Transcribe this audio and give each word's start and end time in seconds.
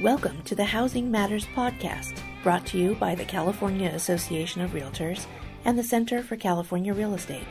Welcome 0.00 0.42
to 0.44 0.54
the 0.54 0.64
Housing 0.64 1.10
Matters 1.10 1.46
Podcast, 1.46 2.20
brought 2.44 2.64
to 2.66 2.78
you 2.78 2.94
by 2.94 3.16
the 3.16 3.24
California 3.24 3.88
Association 3.88 4.62
of 4.62 4.70
Realtors 4.70 5.26
and 5.64 5.76
the 5.76 5.82
Center 5.82 6.22
for 6.22 6.36
California 6.36 6.94
Real 6.94 7.14
Estate. 7.14 7.48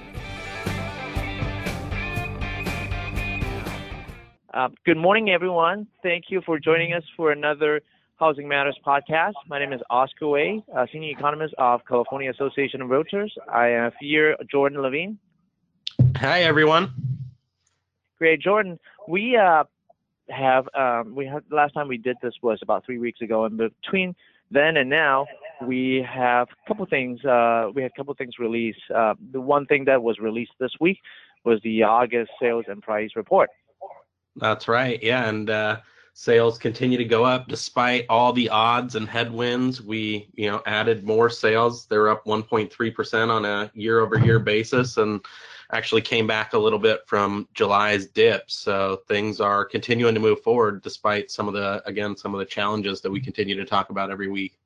Uh, 4.53 4.69
good 4.85 4.95
morning, 4.95 5.29
everyone. 5.29 5.87
Thank 6.01 6.25
you 6.29 6.41
for 6.45 6.57
joining 6.57 6.93
us 6.93 7.03
for 7.17 7.33
another 7.33 7.81
Housing 8.17 8.47
Matters 8.47 8.77
podcast. 8.85 9.33
My 9.49 9.59
name 9.59 9.73
is 9.73 9.81
Oscar 9.89 10.37
uh, 10.73 10.85
Senior 10.89 11.11
Economist 11.11 11.53
of 11.57 11.81
California 11.85 12.31
Association 12.31 12.81
of 12.81 12.87
Realtors. 12.87 13.29
I 13.51 13.65
have 13.65 13.91
here 13.99 14.37
Jordan 14.49 14.81
Levine. 14.81 15.19
Hi, 16.15 16.43
everyone. 16.43 16.93
Great, 18.17 18.39
Jordan. 18.39 18.79
We 19.09 19.35
uh, 19.35 19.65
have 20.29 20.69
um, 20.73 21.13
we 21.13 21.25
had 21.25 21.43
last 21.51 21.73
time 21.73 21.89
we 21.89 21.97
did 21.97 22.15
this 22.21 22.33
was 22.41 22.59
about 22.61 22.85
three 22.85 22.99
weeks 22.99 23.19
ago, 23.19 23.43
and 23.43 23.57
between 23.57 24.15
then 24.49 24.77
and 24.77 24.89
now, 24.89 25.27
we 25.61 26.05
have 26.09 26.47
a 26.47 26.67
couple 26.69 26.85
things. 26.85 27.23
Uh, 27.25 27.69
we 27.75 27.81
had 27.81 27.91
a 27.91 27.97
couple 27.97 28.13
things 28.13 28.39
released. 28.39 28.79
Uh, 28.95 29.15
the 29.33 29.41
one 29.41 29.65
thing 29.65 29.83
that 29.85 30.01
was 30.01 30.19
released 30.19 30.53
this 30.57 30.71
week 30.79 30.99
was 31.43 31.59
the 31.63 31.83
August 31.83 32.31
sales 32.41 32.63
and 32.69 32.81
price 32.81 33.09
report. 33.17 33.49
That's 34.37 34.69
right. 34.69 35.03
Yeah, 35.03 35.27
and 35.27 35.49
uh, 35.49 35.79
sales 36.17 36.57
continue 36.57 36.97
to 36.97 37.03
go 37.05 37.25
up 37.25 37.47
despite 37.49 38.05
all 38.09 38.31
the 38.31 38.49
odds 38.49 38.95
and 38.95 39.07
headwinds. 39.07 39.81
We, 39.81 40.29
you 40.33 40.49
know, 40.49 40.61
added 40.65 41.03
more 41.03 41.29
sales. 41.29 41.85
They're 41.85 42.09
up 42.09 42.25
1.3 42.25 42.95
percent 42.95 43.29
on 43.29 43.45
a 43.45 43.69
year-over-year 43.75 44.39
basis, 44.39 44.97
and 44.97 45.23
actually 45.73 46.01
came 46.01 46.25
back 46.25 46.53
a 46.53 46.57
little 46.57 46.79
bit 46.79 47.01
from 47.05 47.47
July's 47.53 48.07
dip. 48.07 48.49
So 48.49 49.01
things 49.07 49.41
are 49.41 49.65
continuing 49.65 50.13
to 50.13 50.21
move 50.21 50.41
forward 50.41 50.81
despite 50.81 51.29
some 51.29 51.49
of 51.49 51.53
the, 51.53 51.83
again, 51.85 52.15
some 52.15 52.33
of 52.33 52.39
the 52.39 52.45
challenges 52.45 53.01
that 53.01 53.11
we 53.11 53.19
continue 53.19 53.55
to 53.55 53.65
talk 53.65 53.89
about 53.89 54.09
every 54.09 54.29
week. 54.29 54.57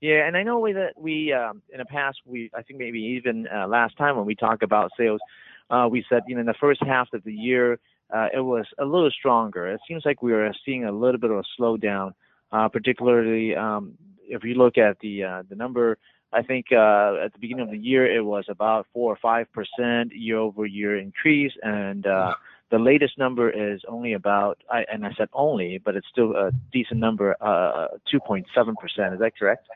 Yeah, 0.00 0.26
and 0.28 0.36
I 0.36 0.44
know 0.44 0.72
that 0.72 0.92
we 0.96 1.32
um, 1.32 1.62
in 1.72 1.78
the 1.78 1.84
past 1.84 2.18
we 2.24 2.48
I 2.54 2.62
think 2.62 2.78
maybe 2.78 3.00
even 3.00 3.48
uh, 3.48 3.66
last 3.66 3.96
time 3.96 4.16
when 4.16 4.26
we 4.26 4.36
talked 4.36 4.62
about 4.62 4.92
sales, 4.96 5.20
uh, 5.68 5.88
we 5.90 6.04
said 6.08 6.22
you 6.28 6.36
know 6.36 6.42
in 6.42 6.46
the 6.46 6.54
first 6.54 6.80
half 6.84 7.12
of 7.12 7.24
the 7.24 7.34
year 7.34 7.80
uh, 8.14 8.28
it 8.34 8.40
was 8.40 8.66
a 8.78 8.84
little 8.84 9.10
stronger. 9.10 9.66
It 9.66 9.80
seems 9.86 10.04
like 10.04 10.22
we 10.22 10.32
are 10.32 10.52
seeing 10.64 10.84
a 10.84 10.92
little 10.92 11.20
bit 11.20 11.30
of 11.30 11.38
a 11.38 11.60
slowdown, 11.60 12.14
uh, 12.52 12.68
particularly 12.68 13.54
um, 13.54 13.94
if 14.28 14.44
you 14.44 14.54
look 14.54 14.78
at 14.78 14.98
the 15.00 15.24
uh, 15.24 15.42
the 15.48 15.56
number 15.56 15.98
I 16.32 16.42
think 16.42 16.66
uh, 16.72 17.24
at 17.24 17.32
the 17.32 17.38
beginning 17.40 17.64
of 17.64 17.70
the 17.70 17.78
year 17.78 18.04
it 18.04 18.22
was 18.22 18.44
about 18.48 18.86
four 18.92 19.12
or 19.12 19.18
five 19.20 19.46
percent 19.52 20.12
year-over-year 20.14 20.98
increase, 20.98 21.52
and 21.62 22.06
uh, 22.06 22.34
the 22.70 22.78
latest 22.78 23.16
number 23.16 23.48
is 23.48 23.80
only 23.88 24.12
about, 24.12 24.58
I, 24.70 24.84
and 24.92 25.06
I 25.06 25.12
said 25.16 25.28
only, 25.32 25.80
but 25.82 25.96
it's 25.96 26.06
still 26.10 26.36
a 26.36 26.50
decent 26.70 27.00
number, 27.00 27.34
uh, 27.40 27.88
2.7 28.12 28.44
percent. 28.76 29.14
Is 29.14 29.20
that 29.20 29.38
correct? 29.38 29.66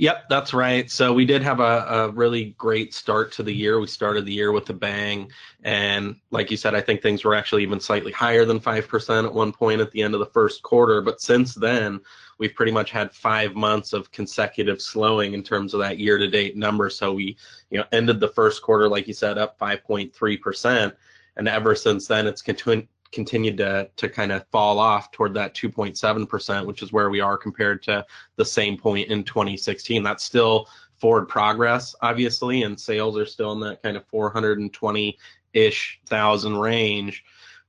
Yep, 0.00 0.30
that's 0.30 0.54
right. 0.54 0.90
So 0.90 1.12
we 1.12 1.26
did 1.26 1.42
have 1.42 1.60
a, 1.60 1.84
a, 1.86 2.10
really 2.12 2.54
great 2.56 2.94
start 2.94 3.32
to 3.32 3.42
the 3.42 3.52
year. 3.52 3.78
We 3.80 3.86
started 3.86 4.24
the 4.24 4.32
year 4.32 4.50
with 4.50 4.70
a 4.70 4.72
bang. 4.72 5.30
And 5.62 6.16
like 6.30 6.50
you 6.50 6.56
said, 6.56 6.74
I 6.74 6.80
think 6.80 7.02
things 7.02 7.22
were 7.22 7.34
actually 7.34 7.64
even 7.64 7.80
slightly 7.80 8.10
higher 8.10 8.46
than 8.46 8.60
5% 8.60 9.24
at 9.26 9.34
one 9.34 9.52
point 9.52 9.82
at 9.82 9.90
the 9.90 10.00
end 10.00 10.14
of 10.14 10.20
the 10.20 10.30
first 10.32 10.62
quarter. 10.62 11.02
But 11.02 11.20
since 11.20 11.54
then, 11.54 12.00
we've 12.38 12.54
pretty 12.54 12.72
much 12.72 12.90
had 12.90 13.12
five 13.12 13.54
months 13.54 13.92
of 13.92 14.10
consecutive 14.10 14.80
slowing 14.80 15.34
in 15.34 15.42
terms 15.42 15.74
of 15.74 15.80
that 15.80 15.98
year 15.98 16.16
to 16.16 16.28
date 16.28 16.56
number. 16.56 16.88
So 16.88 17.12
we, 17.12 17.36
you 17.68 17.76
know, 17.76 17.84
ended 17.92 18.20
the 18.20 18.28
first 18.28 18.62
quarter, 18.62 18.88
like 18.88 19.06
you 19.06 19.12
said, 19.12 19.36
up 19.36 19.58
5.3%. 19.58 20.94
And 21.36 21.46
ever 21.46 21.74
since 21.74 22.06
then, 22.06 22.26
it's 22.26 22.40
continu- 22.40 22.88
continued 23.12 23.56
to, 23.58 23.90
to 23.96 24.08
kind 24.08 24.32
of 24.32 24.46
fall 24.48 24.78
off 24.78 25.10
toward 25.10 25.34
that 25.34 25.54
2.7%, 25.54 26.66
which 26.66 26.82
is 26.82 26.92
where 26.92 27.10
we 27.10 27.20
are 27.20 27.36
compared 27.36 27.82
to 27.82 28.04
the 28.36 28.44
same 28.44 28.76
point 28.76 29.08
in 29.08 29.24
2016. 29.24 30.02
That's 30.02 30.24
still 30.24 30.68
forward 30.96 31.26
progress, 31.26 31.94
obviously, 32.02 32.62
and 32.62 32.78
sales 32.78 33.16
are 33.16 33.26
still 33.26 33.52
in 33.52 33.60
that 33.60 33.82
kind 33.82 33.96
of 33.96 34.06
420 34.06 35.18
ish 35.52 36.00
thousand 36.06 36.56
range. 36.56 37.24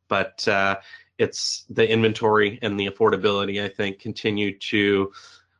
But 0.07 0.45
uh, 0.47 0.77
it's 1.17 1.66
the 1.69 1.89
inventory 1.89 2.59
and 2.61 2.79
the 2.79 2.87
affordability, 2.87 3.63
I 3.63 3.69
think, 3.69 3.99
continue 3.99 4.57
to 4.59 5.11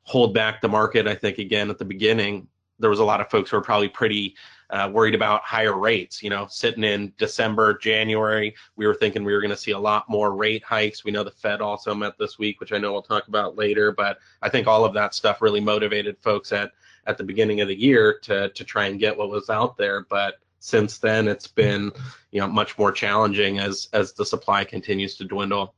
hold 0.03 0.33
back 0.33 0.61
the 0.61 0.67
market. 0.67 1.07
I 1.07 1.16
think, 1.16 1.38
again, 1.38 1.69
at 1.69 1.77
the 1.77 1.85
beginning, 1.85 2.47
there 2.79 2.89
was 2.89 3.00
a 3.00 3.06
lot 3.06 3.22
of 3.22 3.29
folks 3.29 3.50
who 3.50 3.57
were 3.57 3.63
probably 3.63 3.89
pretty 3.89 4.35
uh, 4.71 4.89
worried 4.91 5.15
about 5.15 5.43
higher 5.43 5.77
rates. 5.77 6.23
You 6.23 6.29
know, 6.29 6.47
sitting 6.49 6.83
in 6.83 7.13
December, 7.17 7.77
January, 7.77 8.55
we 8.75 8.87
were 8.87 8.95
thinking 8.95 9.23
we 9.23 9.33
were 9.33 9.41
going 9.41 9.51
to 9.51 9.57
see 9.57 9.71
a 9.71 9.79
lot 9.79 10.09
more 10.09 10.33
rate 10.33 10.63
hikes. 10.63 11.03
We 11.03 11.11
know 11.11 11.23
the 11.23 11.31
Fed 11.31 11.61
also 11.61 11.93
met 11.93 12.17
this 12.17 12.39
week, 12.39 12.59
which 12.59 12.71
I 12.71 12.77
know 12.77 12.91
we'll 12.93 13.01
talk 13.01 13.27
about 13.27 13.57
later. 13.57 13.91
But 13.91 14.19
I 14.41 14.49
think 14.49 14.67
all 14.67 14.85
of 14.85 14.93
that 14.93 15.13
stuff 15.13 15.41
really 15.41 15.61
motivated 15.61 16.17
folks 16.21 16.51
at 16.51 16.71
at 17.07 17.17
the 17.17 17.23
beginning 17.23 17.61
of 17.61 17.67
the 17.67 17.79
year 17.79 18.19
to 18.23 18.49
to 18.49 18.63
try 18.63 18.85
and 18.85 18.99
get 18.99 19.17
what 19.17 19.29
was 19.29 19.49
out 19.49 19.77
there. 19.77 20.05
But 20.09 20.35
since 20.61 20.99
then 20.99 21.27
it's 21.27 21.47
been 21.47 21.91
you 22.29 22.39
know 22.39 22.47
much 22.47 22.77
more 22.77 22.91
challenging 22.91 23.59
as 23.59 23.89
as 23.93 24.13
the 24.13 24.25
supply 24.25 24.63
continues 24.63 25.15
to 25.15 25.25
dwindle 25.25 25.73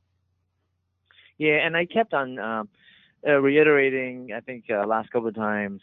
yeah 1.37 1.65
and 1.65 1.75
i 1.75 1.85
kept 1.85 2.13
on 2.13 2.37
uh, 2.37 2.63
uh, 3.25 3.39
reiterating 3.39 4.31
i 4.35 4.41
think 4.41 4.65
uh, 4.69 4.85
last 4.85 5.09
couple 5.09 5.29
of 5.29 5.35
times 5.35 5.81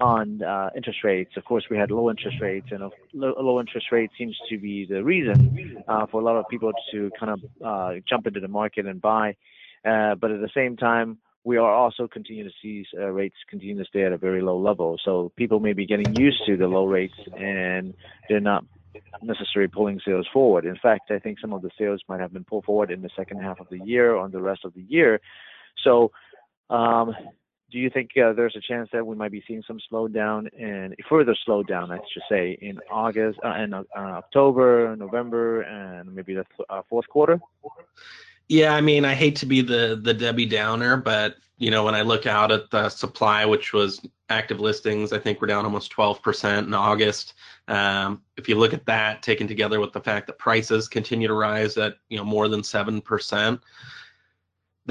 on 0.00 0.42
uh, 0.42 0.70
interest 0.74 1.00
rates 1.04 1.32
of 1.36 1.44
course 1.44 1.64
we 1.70 1.76
had 1.76 1.90
low 1.90 2.10
interest 2.10 2.36
rates 2.40 2.68
and 2.70 2.80
low, 3.12 3.34
low 3.38 3.60
interest 3.60 3.86
rate 3.92 4.10
seems 4.16 4.36
to 4.48 4.58
be 4.58 4.86
the 4.86 5.02
reason 5.02 5.82
uh, 5.88 6.06
for 6.06 6.20
a 6.20 6.24
lot 6.24 6.36
of 6.36 6.44
people 6.48 6.72
to 6.90 7.10
kind 7.18 7.32
of 7.32 7.40
uh, 7.64 8.00
jump 8.08 8.26
into 8.26 8.40
the 8.40 8.48
market 8.48 8.86
and 8.86 9.00
buy 9.00 9.36
but 9.84 10.30
at 10.30 10.40
the 10.40 10.50
same 10.54 10.76
time 10.76 11.18
we 11.44 11.56
are 11.56 11.72
also 11.72 12.06
continuing 12.06 12.48
to 12.48 12.54
see 12.62 12.84
uh, 12.98 13.06
rates 13.06 13.36
continue 13.48 13.78
to 13.78 13.84
stay 13.84 14.04
at 14.04 14.12
a 14.12 14.18
very 14.18 14.42
low 14.42 14.58
level. 14.58 14.98
So 15.04 15.32
people 15.36 15.58
may 15.58 15.72
be 15.72 15.86
getting 15.86 16.14
used 16.16 16.42
to 16.46 16.56
the 16.56 16.66
low 16.66 16.84
rates 16.84 17.14
and 17.38 17.94
they're 18.28 18.40
not 18.40 18.64
necessarily 19.22 19.68
pulling 19.68 20.00
sales 20.04 20.28
forward. 20.32 20.66
In 20.66 20.76
fact, 20.76 21.10
I 21.10 21.18
think 21.18 21.40
some 21.40 21.52
of 21.52 21.62
the 21.62 21.70
sales 21.78 22.02
might 22.08 22.20
have 22.20 22.32
been 22.32 22.44
pulled 22.44 22.64
forward 22.64 22.90
in 22.90 23.00
the 23.00 23.10
second 23.16 23.40
half 23.40 23.60
of 23.60 23.68
the 23.70 23.78
year 23.78 24.14
or 24.14 24.28
the 24.28 24.42
rest 24.42 24.64
of 24.64 24.74
the 24.74 24.82
year. 24.82 25.20
So, 25.82 26.12
um, 26.68 27.14
do 27.70 27.78
you 27.78 27.90
think 27.90 28.10
uh, 28.16 28.32
there's 28.32 28.56
a 28.56 28.60
chance 28.60 28.88
that 28.92 29.06
we 29.06 29.16
might 29.16 29.32
be 29.32 29.42
seeing 29.46 29.62
some 29.66 29.80
slowdown 29.90 30.48
and 30.58 30.94
further 31.08 31.36
slowdown, 31.46 31.90
I 31.90 31.98
should 32.12 32.22
say, 32.28 32.58
in 32.60 32.80
August 32.90 33.38
uh, 33.44 33.48
and 33.48 33.74
uh, 33.74 33.84
October, 33.96 34.94
November, 34.96 35.62
and 35.62 36.14
maybe 36.14 36.34
the 36.34 36.44
th- 36.56 36.66
uh, 36.68 36.82
fourth 36.88 37.08
quarter? 37.08 37.40
Yeah, 38.48 38.74
I 38.74 38.80
mean, 38.80 39.04
I 39.04 39.14
hate 39.14 39.36
to 39.36 39.46
be 39.46 39.60
the 39.60 40.00
the 40.02 40.12
Debbie 40.12 40.46
Downer, 40.46 40.96
but 40.96 41.36
you 41.58 41.70
know, 41.70 41.84
when 41.84 41.94
I 41.94 42.00
look 42.02 42.26
out 42.26 42.50
at 42.50 42.70
the 42.70 42.88
supply, 42.88 43.44
which 43.44 43.72
was 43.72 44.00
active 44.30 44.60
listings, 44.60 45.12
I 45.12 45.18
think 45.18 45.40
we're 45.40 45.46
down 45.46 45.66
almost 45.66 45.94
12% 45.94 46.66
in 46.66 46.72
August. 46.72 47.34
Um, 47.68 48.22
if 48.38 48.48
you 48.48 48.56
look 48.56 48.72
at 48.72 48.86
that, 48.86 49.22
taken 49.22 49.46
together 49.46 49.78
with 49.78 49.92
the 49.92 50.00
fact 50.00 50.26
that 50.26 50.38
prices 50.38 50.88
continue 50.88 51.28
to 51.28 51.34
rise 51.34 51.76
at 51.76 51.96
you 52.08 52.16
know 52.16 52.24
more 52.24 52.48
than 52.48 52.64
seven 52.64 53.00
percent, 53.00 53.60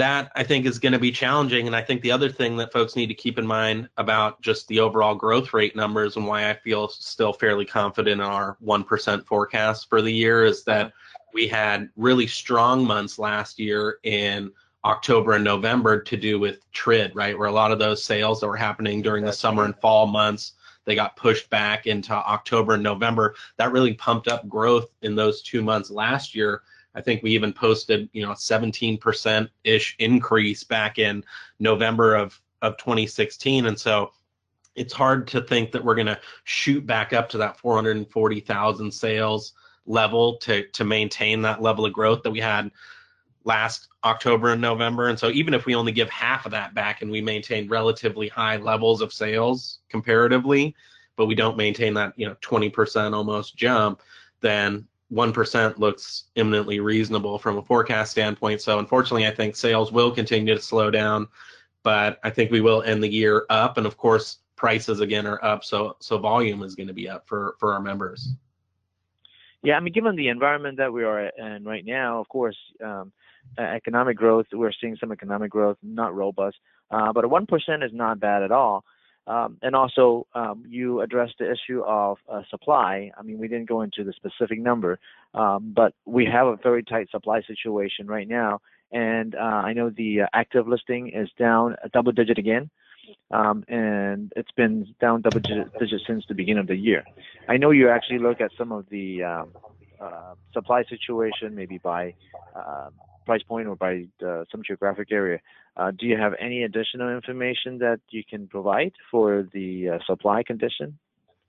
that 0.00 0.32
I 0.34 0.44
think 0.44 0.64
is 0.64 0.78
going 0.78 0.94
to 0.94 0.98
be 0.98 1.12
challenging. 1.12 1.66
And 1.66 1.76
I 1.76 1.82
think 1.82 2.00
the 2.00 2.10
other 2.10 2.30
thing 2.30 2.56
that 2.56 2.72
folks 2.72 2.96
need 2.96 3.08
to 3.08 3.14
keep 3.14 3.38
in 3.38 3.46
mind 3.46 3.86
about 3.98 4.40
just 4.40 4.66
the 4.68 4.80
overall 4.80 5.14
growth 5.14 5.52
rate 5.52 5.76
numbers 5.76 6.16
and 6.16 6.26
why 6.26 6.48
I 6.48 6.54
feel 6.54 6.88
still 6.88 7.34
fairly 7.34 7.66
confident 7.66 8.20
in 8.20 8.26
our 8.26 8.56
one 8.60 8.82
percent 8.82 9.26
forecast 9.26 9.90
for 9.90 10.00
the 10.00 10.12
year 10.12 10.44
is 10.44 10.64
that 10.64 10.92
we 11.34 11.46
had 11.46 11.90
really 11.96 12.26
strong 12.26 12.82
months 12.82 13.18
last 13.18 13.58
year 13.58 13.98
in 14.02 14.50
October 14.86 15.32
and 15.32 15.44
November 15.44 16.00
to 16.00 16.16
do 16.16 16.40
with 16.40 16.60
TRID, 16.72 17.14
right? 17.14 17.38
Where 17.38 17.48
a 17.48 17.52
lot 17.52 17.70
of 17.70 17.78
those 17.78 18.02
sales 18.02 18.40
that 18.40 18.48
were 18.48 18.56
happening 18.56 19.02
during 19.02 19.22
the 19.22 19.32
summer 19.32 19.64
and 19.64 19.76
fall 19.76 20.06
months, 20.06 20.54
they 20.86 20.94
got 20.94 21.16
pushed 21.16 21.50
back 21.50 21.86
into 21.86 22.14
October 22.14 22.72
and 22.72 22.82
November. 22.82 23.34
That 23.58 23.70
really 23.70 23.92
pumped 23.92 24.28
up 24.28 24.48
growth 24.48 24.88
in 25.02 25.14
those 25.14 25.42
two 25.42 25.60
months 25.62 25.90
last 25.90 26.34
year. 26.34 26.62
I 26.94 27.00
think 27.00 27.22
we 27.22 27.30
even 27.32 27.52
posted, 27.52 28.08
you 28.12 28.22
know, 28.22 28.32
a 28.32 28.36
17% 28.36 29.48
ish 29.64 29.96
increase 29.98 30.64
back 30.64 30.98
in 30.98 31.24
November 31.58 32.16
of, 32.16 32.40
of 32.62 32.76
2016. 32.78 33.66
And 33.66 33.78
so 33.78 34.12
it's 34.74 34.92
hard 34.92 35.28
to 35.28 35.40
think 35.40 35.72
that 35.72 35.84
we're 35.84 35.94
going 35.94 36.06
to 36.06 36.20
shoot 36.44 36.86
back 36.86 37.12
up 37.12 37.28
to 37.30 37.38
that 37.38 37.58
440,000 37.58 38.92
sales 38.92 39.52
level 39.86 40.36
to 40.36 40.66
to 40.68 40.84
maintain 40.84 41.42
that 41.42 41.62
level 41.62 41.84
of 41.86 41.92
growth 41.92 42.22
that 42.22 42.30
we 42.30 42.40
had 42.40 42.70
last 43.44 43.88
October 44.04 44.50
and 44.50 44.60
November. 44.60 45.08
And 45.08 45.18
so 45.18 45.30
even 45.30 45.54
if 45.54 45.66
we 45.66 45.74
only 45.74 45.92
give 45.92 46.10
half 46.10 46.44
of 46.44 46.52
that 46.52 46.74
back 46.74 47.02
and 47.02 47.10
we 47.10 47.20
maintain 47.20 47.68
relatively 47.68 48.28
high 48.28 48.56
levels 48.56 49.00
of 49.00 49.12
sales 49.12 49.78
comparatively, 49.88 50.74
but 51.16 51.26
we 51.26 51.34
don't 51.34 51.56
maintain 51.56 51.94
that, 51.94 52.12
you 52.16 52.26
know, 52.26 52.36
20% 52.42 53.14
almost 53.14 53.56
jump, 53.56 54.02
then 54.40 54.86
1% 55.12 55.78
looks 55.78 56.24
eminently 56.36 56.80
reasonable 56.80 57.38
from 57.38 57.58
a 57.58 57.62
forecast 57.62 58.12
standpoint. 58.12 58.60
So 58.60 58.78
unfortunately, 58.78 59.26
I 59.26 59.34
think 59.34 59.56
sales 59.56 59.90
will 59.90 60.10
continue 60.10 60.54
to 60.54 60.60
slow 60.60 60.90
down, 60.90 61.26
but 61.82 62.20
I 62.22 62.30
think 62.30 62.50
we 62.50 62.60
will 62.60 62.82
end 62.82 63.02
the 63.02 63.08
year 63.08 63.46
up. 63.50 63.76
And 63.76 63.86
of 63.86 63.96
course, 63.96 64.38
prices 64.56 65.00
again 65.00 65.26
are 65.26 65.42
up, 65.42 65.64
so 65.64 65.96
so 66.00 66.18
volume 66.18 66.62
is 66.62 66.74
going 66.74 66.88
to 66.88 66.92
be 66.92 67.08
up 67.08 67.26
for 67.26 67.56
for 67.58 67.72
our 67.72 67.80
members. 67.80 68.34
Yeah, 69.62 69.76
I 69.76 69.80
mean, 69.80 69.92
given 69.92 70.16
the 70.16 70.28
environment 70.28 70.76
that 70.78 70.92
we 70.92 71.04
are 71.04 71.28
in 71.28 71.64
right 71.64 71.84
now, 71.84 72.20
of 72.20 72.28
course, 72.28 72.56
um, 72.84 73.12
economic 73.58 74.16
growth, 74.16 74.46
we're 74.52 74.72
seeing 74.72 74.96
some 74.96 75.12
economic 75.12 75.50
growth, 75.50 75.76
not 75.82 76.14
robust, 76.14 76.56
uh, 76.90 77.12
but 77.12 77.24
1% 77.24 77.84
is 77.84 77.92
not 77.92 78.20
bad 78.20 78.42
at 78.42 78.52
all. 78.52 78.84
Um, 79.26 79.58
and 79.62 79.76
also, 79.76 80.26
um, 80.34 80.64
you 80.68 81.02
addressed 81.02 81.34
the 81.38 81.50
issue 81.50 81.82
of 81.82 82.18
uh, 82.28 82.42
supply. 82.50 83.12
I 83.16 83.22
mean, 83.22 83.38
we 83.38 83.48
didn't 83.48 83.68
go 83.68 83.82
into 83.82 84.02
the 84.02 84.12
specific 84.12 84.60
number, 84.60 84.98
um, 85.34 85.72
but 85.74 85.94
we 86.04 86.26
have 86.26 86.46
a 86.46 86.56
very 86.56 86.82
tight 86.82 87.10
supply 87.10 87.42
situation 87.42 88.06
right 88.06 88.26
now. 88.26 88.60
And 88.92 89.34
uh, 89.34 89.38
I 89.38 89.72
know 89.72 89.90
the 89.90 90.22
uh, 90.22 90.26
active 90.32 90.66
listing 90.66 91.12
is 91.14 91.28
down 91.38 91.76
a 91.84 91.88
double 91.88 92.12
digit 92.12 92.38
again. 92.38 92.70
Um, 93.30 93.64
and 93.68 94.32
it's 94.36 94.50
been 94.52 94.94
down 95.00 95.22
double 95.22 95.40
digit 95.40 96.00
since 96.06 96.24
the 96.28 96.34
beginning 96.34 96.60
of 96.60 96.66
the 96.68 96.76
year. 96.76 97.04
I 97.48 97.56
know 97.56 97.70
you 97.70 97.88
actually 97.88 98.18
look 98.18 98.40
at 98.40 98.50
some 98.56 98.72
of 98.72 98.86
the 98.88 99.22
um, 99.24 99.50
uh, 100.00 100.34
supply 100.52 100.84
situation, 100.84 101.54
maybe 101.54 101.78
by 101.78 102.14
uh, 102.54 102.90
price 103.26 103.42
point 103.42 103.68
or 103.68 103.76
by 103.76 104.06
uh, 104.26 104.44
some 104.50 104.62
geographic 104.66 105.12
area. 105.12 105.40
Uh, 105.76 105.90
do 105.92 106.06
you 106.06 106.16
have 106.16 106.34
any 106.38 106.64
additional 106.64 107.08
information 107.14 107.78
that 107.78 108.00
you 108.10 108.22
can 108.24 108.46
provide 108.48 108.92
for 109.10 109.46
the 109.52 109.90
uh, 109.90 109.98
supply 110.06 110.42
condition? 110.42 110.98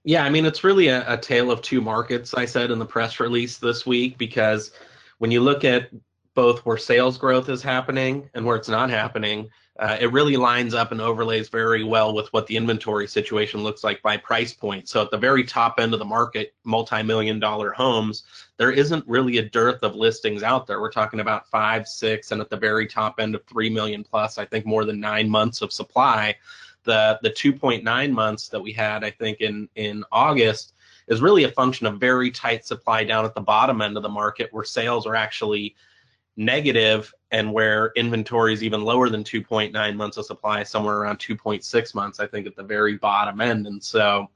Yeah, 0.03 0.23
I 0.23 0.29
mean, 0.29 0.45
it's 0.45 0.63
really 0.63 0.87
a, 0.87 1.03
a 1.11 1.17
tale 1.17 1.51
of 1.51 1.61
two 1.61 1.81
markets, 1.81 2.33
I 2.33 2.45
said 2.45 2.71
in 2.71 2.79
the 2.79 2.85
press 2.85 3.19
release 3.19 3.57
this 3.57 3.85
week, 3.85 4.17
because 4.17 4.71
when 5.19 5.31
you 5.31 5.41
look 5.41 5.63
at 5.63 5.89
both 6.33 6.65
where 6.65 6.77
sales 6.77 7.17
growth 7.17 7.49
is 7.49 7.61
happening 7.61 8.29
and 8.33 8.45
where 8.45 8.55
it's 8.55 8.69
not 8.69 8.89
happening, 8.89 9.49
uh, 9.79 9.97
it 9.99 10.11
really 10.11 10.37
lines 10.37 10.73
up 10.73 10.91
and 10.91 11.01
overlays 11.01 11.49
very 11.49 11.83
well 11.83 12.13
with 12.13 12.31
what 12.33 12.45
the 12.45 12.55
inventory 12.55 13.07
situation 13.07 13.63
looks 13.63 13.83
like 13.83 14.01
by 14.01 14.15
price 14.15 14.53
point. 14.53 14.87
So 14.87 15.01
at 15.01 15.11
the 15.11 15.17
very 15.17 15.43
top 15.43 15.79
end 15.79 15.93
of 15.93 15.99
the 15.99 16.05
market, 16.05 16.53
multi-million 16.63 17.39
dollar 17.39 17.71
homes, 17.71 18.23
there 18.57 18.71
isn't 18.71 19.07
really 19.07 19.39
a 19.39 19.49
dearth 19.49 19.81
of 19.81 19.95
listings 19.95 20.43
out 20.43 20.67
there. 20.67 20.79
We're 20.79 20.91
talking 20.91 21.19
about 21.19 21.47
five, 21.47 21.87
six, 21.87 22.31
and 22.31 22.39
at 22.39 22.49
the 22.49 22.57
very 22.57 22.85
top 22.85 23.15
end 23.19 23.33
of 23.33 23.43
three 23.45 23.69
million 23.69 24.03
plus, 24.03 24.37
I 24.37 24.45
think 24.45 24.65
more 24.65 24.85
than 24.85 24.99
nine 24.99 25.29
months 25.29 25.61
of 25.61 25.73
supply. 25.73 26.35
The 26.83 27.19
the 27.21 27.29
2.9 27.29 28.11
months 28.11 28.49
that 28.49 28.59
we 28.59 28.73
had, 28.73 29.03
I 29.03 29.11
think 29.11 29.39
in 29.41 29.69
in 29.75 30.03
August, 30.11 30.73
is 31.07 31.21
really 31.21 31.43
a 31.43 31.51
function 31.51 31.87
of 31.87 31.99
very 31.99 32.31
tight 32.31 32.65
supply 32.65 33.03
down 33.03 33.25
at 33.25 33.35
the 33.35 33.41
bottom 33.41 33.81
end 33.81 33.97
of 33.97 34.03
the 34.03 34.09
market 34.09 34.49
where 34.51 34.63
sales 34.63 35.05
are 35.05 35.15
actually 35.15 35.75
negative 36.41 37.13
and 37.31 37.53
where 37.53 37.91
inventory 37.95 38.53
is 38.53 38.63
even 38.63 38.83
lower 38.83 39.09
than 39.09 39.23
2.9 39.23 39.95
months 39.95 40.17
of 40.17 40.25
supply, 40.25 40.63
somewhere 40.63 40.97
around 40.97 41.17
2.6 41.19 41.95
months, 41.95 42.19
I 42.19 42.27
think, 42.27 42.47
at 42.47 42.55
the 42.55 42.63
very 42.63 42.97
bottom 42.97 43.39
end. 43.39 43.67
And 43.67 43.81
so 43.81 44.29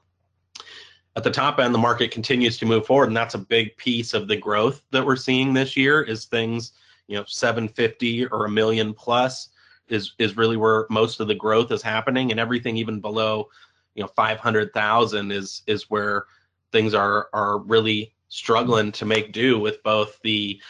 at 1.16 1.24
the 1.24 1.30
top 1.30 1.58
end, 1.58 1.74
the 1.74 1.78
market 1.78 2.10
continues 2.10 2.58
to 2.58 2.66
move 2.66 2.86
forward, 2.86 3.08
and 3.08 3.16
that's 3.16 3.34
a 3.34 3.38
big 3.38 3.76
piece 3.76 4.14
of 4.14 4.28
the 4.28 4.36
growth 4.36 4.82
that 4.92 5.04
we're 5.04 5.16
seeing 5.16 5.52
this 5.52 5.76
year. 5.76 6.02
Is 6.02 6.26
things, 6.26 6.72
you 7.08 7.16
know, 7.16 7.24
750 7.26 8.26
or 8.26 8.44
a 8.44 8.50
million 8.50 8.94
plus 8.94 9.48
is 9.88 10.12
is 10.18 10.36
really 10.36 10.56
where 10.56 10.86
most 10.90 11.20
of 11.20 11.28
the 11.28 11.34
growth 11.34 11.72
is 11.72 11.82
happening, 11.82 12.30
and 12.30 12.38
everything 12.38 12.76
even 12.76 13.00
below, 13.00 13.48
you 13.94 14.02
know, 14.02 14.10
500,000 14.14 15.32
is 15.32 15.62
is 15.66 15.90
where 15.90 16.26
things 16.70 16.94
are 16.94 17.28
are 17.32 17.58
really 17.58 18.14
struggling 18.28 18.92
to 18.92 19.06
make 19.06 19.32
do 19.32 19.58
with 19.58 19.82
both 19.82 20.20
the 20.22 20.60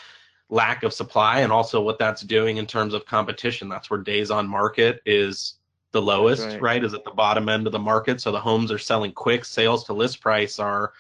lack 0.49 0.83
of 0.83 0.93
supply 0.93 1.41
and 1.41 1.53
also 1.53 1.81
what 1.81 1.99
that's 1.99 2.23
doing 2.23 2.59
in 2.59 2.67
terms 2.67 2.95
of 2.95 3.05
competition. 3.05 3.69
That's 3.69 3.91
where 3.91 4.01
days 4.01 4.31
on 4.31 4.49
market 4.49 5.01
is 5.05 5.55
the 5.93 6.03
lowest, 6.03 6.47
right. 6.47 6.61
right. 6.61 6.85
Is 6.85 6.95
at 6.95 7.05
the 7.05 7.11
bottom 7.11 7.49
end 7.49 7.67
of 7.67 7.73
the 7.73 7.79
market. 7.79 8.21
So 8.21 8.31
the 8.31 8.41
homes 8.41 8.71
are 8.71 8.79
selling 8.79 9.13
quick. 9.13 9.45
Sales 9.45 9.85
to 9.85 9.93
list 9.93 10.21
price 10.21 10.59
are 10.59 10.93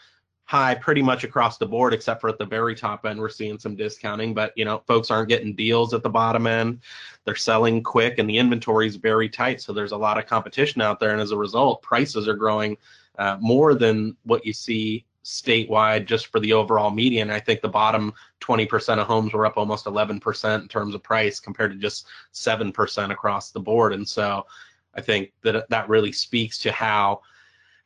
high 0.46 0.74
pretty 0.76 1.02
much 1.02 1.24
across 1.24 1.58
the 1.58 1.66
board, 1.66 1.92
except 1.92 2.20
for 2.20 2.28
at 2.28 2.38
the 2.38 2.46
very 2.46 2.74
top 2.74 3.04
end, 3.04 3.18
we're 3.18 3.28
seeing 3.28 3.58
some 3.58 3.76
discounting. 3.76 4.32
But 4.32 4.52
you 4.56 4.64
know, 4.64 4.82
folks 4.86 5.10
aren't 5.10 5.28
getting 5.28 5.54
deals 5.54 5.92
at 5.92 6.02
the 6.02 6.08
bottom 6.08 6.46
end. 6.46 6.80
They're 7.24 7.34
selling 7.34 7.82
quick, 7.82 8.18
and 8.18 8.30
the 8.30 8.38
inventory 8.38 8.86
is 8.86 8.96
very 8.96 9.28
tight. 9.28 9.60
So 9.60 9.72
there's 9.72 9.92
a 9.92 9.96
lot 9.96 10.18
of 10.18 10.26
competition 10.26 10.80
out 10.80 11.00
there, 11.00 11.10
and 11.10 11.20
as 11.20 11.32
a 11.32 11.36
result, 11.36 11.82
prices 11.82 12.28
are 12.28 12.34
growing 12.34 12.76
uh, 13.18 13.36
more 13.40 13.74
than 13.74 14.16
what 14.24 14.46
you 14.46 14.52
see 14.52 15.04
statewide 15.26 16.06
just 16.06 16.28
for 16.28 16.38
the 16.38 16.52
overall 16.52 16.90
median. 16.90 17.30
I 17.30 17.40
think 17.40 17.60
the 17.60 17.68
bottom 17.68 18.14
20% 18.40 18.98
of 18.98 19.08
homes 19.08 19.32
were 19.32 19.44
up 19.44 19.56
almost 19.56 19.86
11% 19.86 20.62
in 20.62 20.68
terms 20.68 20.94
of 20.94 21.02
price 21.02 21.40
compared 21.40 21.72
to 21.72 21.76
just 21.76 22.06
7% 22.32 23.10
across 23.10 23.50
the 23.50 23.58
board. 23.58 23.92
And 23.92 24.08
so 24.08 24.46
I 24.94 25.00
think 25.00 25.32
that 25.42 25.68
that 25.68 25.88
really 25.88 26.12
speaks 26.12 26.58
to 26.60 26.70
how 26.70 27.22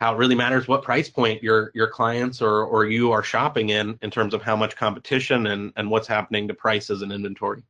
how 0.01 0.15
it 0.15 0.19
really 0.19 0.35
matters 0.35 0.67
what 0.67 0.83
price 0.83 1.11
point 1.11 1.43
your 1.43 1.71
your 1.75 1.89
clients 1.89 2.41
or 2.41 2.65
or 2.65 2.87
you 2.87 3.11
are 3.11 3.23
shopping 3.23 3.71
in 3.71 3.99
in 4.03 4.11
terms 4.11 4.33
of 4.33 4.43
how 4.43 4.57
much 4.57 4.77
competition 4.77 5.49
and 5.49 5.73
and 5.77 5.91
what's 5.91 6.09
happening 6.09 6.47
to 6.49 6.55
prices 6.55 7.03
and 7.03 7.11
inventory. 7.13 7.63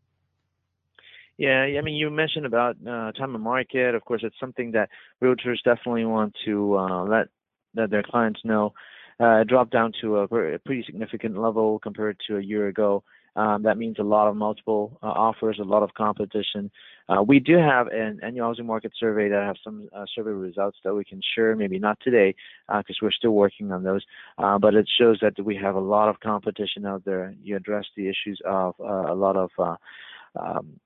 Yeah, 1.39 1.63
I 1.63 1.81
mean, 1.81 1.95
you 1.95 2.11
mentioned 2.11 2.45
about 2.45 2.77
uh, 2.87 3.13
time 3.13 3.35
of 3.35 3.41
market. 3.41 3.95
Of 3.95 4.05
course, 4.05 4.23
it's 4.23 4.39
something 4.39 4.73
that 4.73 4.91
realtors 5.23 5.57
definitely 5.65 6.05
want 6.05 6.37
to 6.45 6.77
uh, 6.77 7.05
let 7.05 7.29
let 7.75 7.91
their 7.91 8.03
clients 8.03 8.41
know 8.45 8.75
dropped 9.47 9.73
down 9.73 9.93
to 10.01 10.19
a, 10.19 10.29
pretty 10.29 10.83
significant 10.85 11.39
level 11.39 11.79
compared 11.79 12.19
to 12.27 12.39
a 12.39 12.43
year 12.43 12.69
ago. 12.69 13.03
Um, 13.37 13.63
that 13.63 13.79
means 13.79 13.97
a 13.99 14.03
lot 14.03 14.29
of 14.29 14.37
multiple 14.37 14.99
uh, 15.03 15.07
offers, 15.07 15.59
a 15.61 15.65
lot 15.65 15.83
of 15.83 15.95
competition. 15.95 16.71
Uh, 17.09 17.23
we 17.23 17.39
do 17.39 17.57
have 17.57 17.87
an 17.89 18.21
annual 18.23 18.49
housing 18.49 18.67
market 18.67 18.93
survey 18.99 19.29
that 19.29 19.43
have 19.43 19.57
some 19.63 19.89
uh, 19.95 20.05
survey 20.15 20.31
results 20.31 20.79
that 20.85 20.95
we 20.95 21.05
can 21.05 21.21
share, 21.35 21.55
maybe 21.55 21.79
not 21.79 21.99
today 22.03 22.35
because 22.69 22.97
uh, 22.97 23.03
we're 23.03 23.13
still 23.13 23.33
working 23.33 23.71
on 23.73 23.85
those, 23.85 24.03
uh, 24.39 24.59
but 24.59 24.75
it 24.75 24.89
shows 24.99 25.19
that 25.23 25.33
we 25.45 25.57
have 25.57 25.75
a 25.75 25.81
lot 25.81 26.09
of 26.09 26.19
competition 26.21 26.85
out 26.85 27.05
there. 27.05 27.35
You 27.43 27.57
address 27.57 27.87
the 27.97 28.09
issues 28.09 28.41
of 28.45 28.75
uh, 28.81 29.13
a 29.13 29.15
lot 29.15 29.37
of 29.37 29.51
um, 30.39 30.81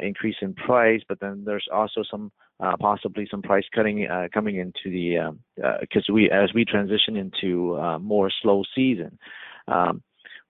increase 0.00 0.36
in 0.40 0.54
price, 0.54 1.02
but 1.06 1.20
then 1.20 1.44
there's 1.44 1.68
also 1.72 2.02
some 2.10 2.32
uh, 2.60 2.76
possibly 2.78 3.26
some 3.30 3.42
price 3.42 3.64
cutting 3.74 4.06
uh, 4.06 4.28
coming 4.32 4.56
into 4.56 4.90
the 4.90 5.34
because 5.80 6.04
um, 6.08 6.12
uh, 6.12 6.14
we 6.14 6.30
as 6.30 6.52
we 6.54 6.64
transition 6.64 7.16
into 7.16 7.78
uh, 7.78 7.98
more 7.98 8.30
slow 8.42 8.62
season. 8.74 9.18
Um, 9.66 10.02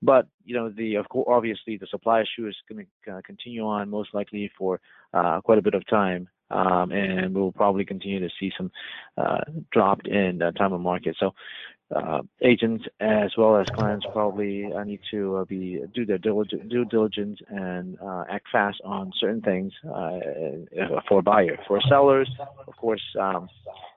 but 0.02 0.26
you 0.44 0.54
know 0.54 0.70
the 0.70 0.96
of 0.96 1.08
course 1.08 1.28
obviously 1.30 1.76
the 1.76 1.86
supply 1.86 2.22
issue 2.22 2.48
is 2.48 2.56
going 2.68 2.86
to 3.06 3.12
uh, 3.12 3.20
continue 3.24 3.62
on 3.66 3.90
most 3.90 4.14
likely 4.14 4.50
for 4.58 4.80
uh, 5.14 5.40
quite 5.42 5.58
a 5.58 5.62
bit 5.62 5.74
of 5.74 5.86
time. 5.86 6.28
Um, 6.52 6.90
and 6.90 7.32
we'll 7.32 7.52
probably 7.52 7.84
continue 7.84 8.18
to 8.18 8.28
see 8.40 8.50
some 8.56 8.72
drop 9.70 10.00
in 10.04 10.40
time 10.58 10.72
of 10.72 10.80
market. 10.80 11.14
So 11.20 11.30
uh, 11.94 12.22
agents 12.42 12.84
as 13.00 13.30
well 13.36 13.56
as 13.56 13.66
clients 13.74 14.06
probably 14.12 14.72
uh, 14.72 14.84
need 14.84 15.00
to 15.10 15.36
uh, 15.36 15.44
be 15.44 15.82
do 15.94 16.06
their 16.06 16.18
due 16.18 16.84
diligence 16.84 17.38
and 17.48 17.98
uh, 18.00 18.24
act 18.30 18.46
fast 18.52 18.80
on 18.84 19.12
certain 19.18 19.40
things 19.40 19.72
uh, 19.84 20.18
for 21.08 21.18
a 21.18 21.22
buyer. 21.22 21.58
For 21.66 21.80
sellers, 21.88 22.30
of 22.66 22.76
course, 22.76 23.02
um, 23.18 23.48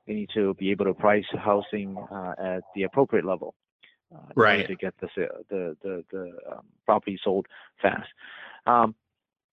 they 0.08 0.14
need 0.14 0.30
to 0.34 0.54
be 0.56 0.72
able 0.72 0.86
to 0.86 0.94
price 0.94 1.26
housing 1.38 1.98
uh, 2.12 2.34
at 2.38 2.64
the 2.76 2.84
appropriate 2.84 3.26
level, 3.26 3.54
right, 4.36 4.68
to 4.68 4.76
get 4.76 4.94
the 5.00 5.08
the 5.50 5.78
the, 5.82 6.04
the 6.12 6.32
um, 6.52 6.66
property 6.86 7.20
sold 7.24 7.48
fast. 7.82 8.10
Um, 8.66 8.96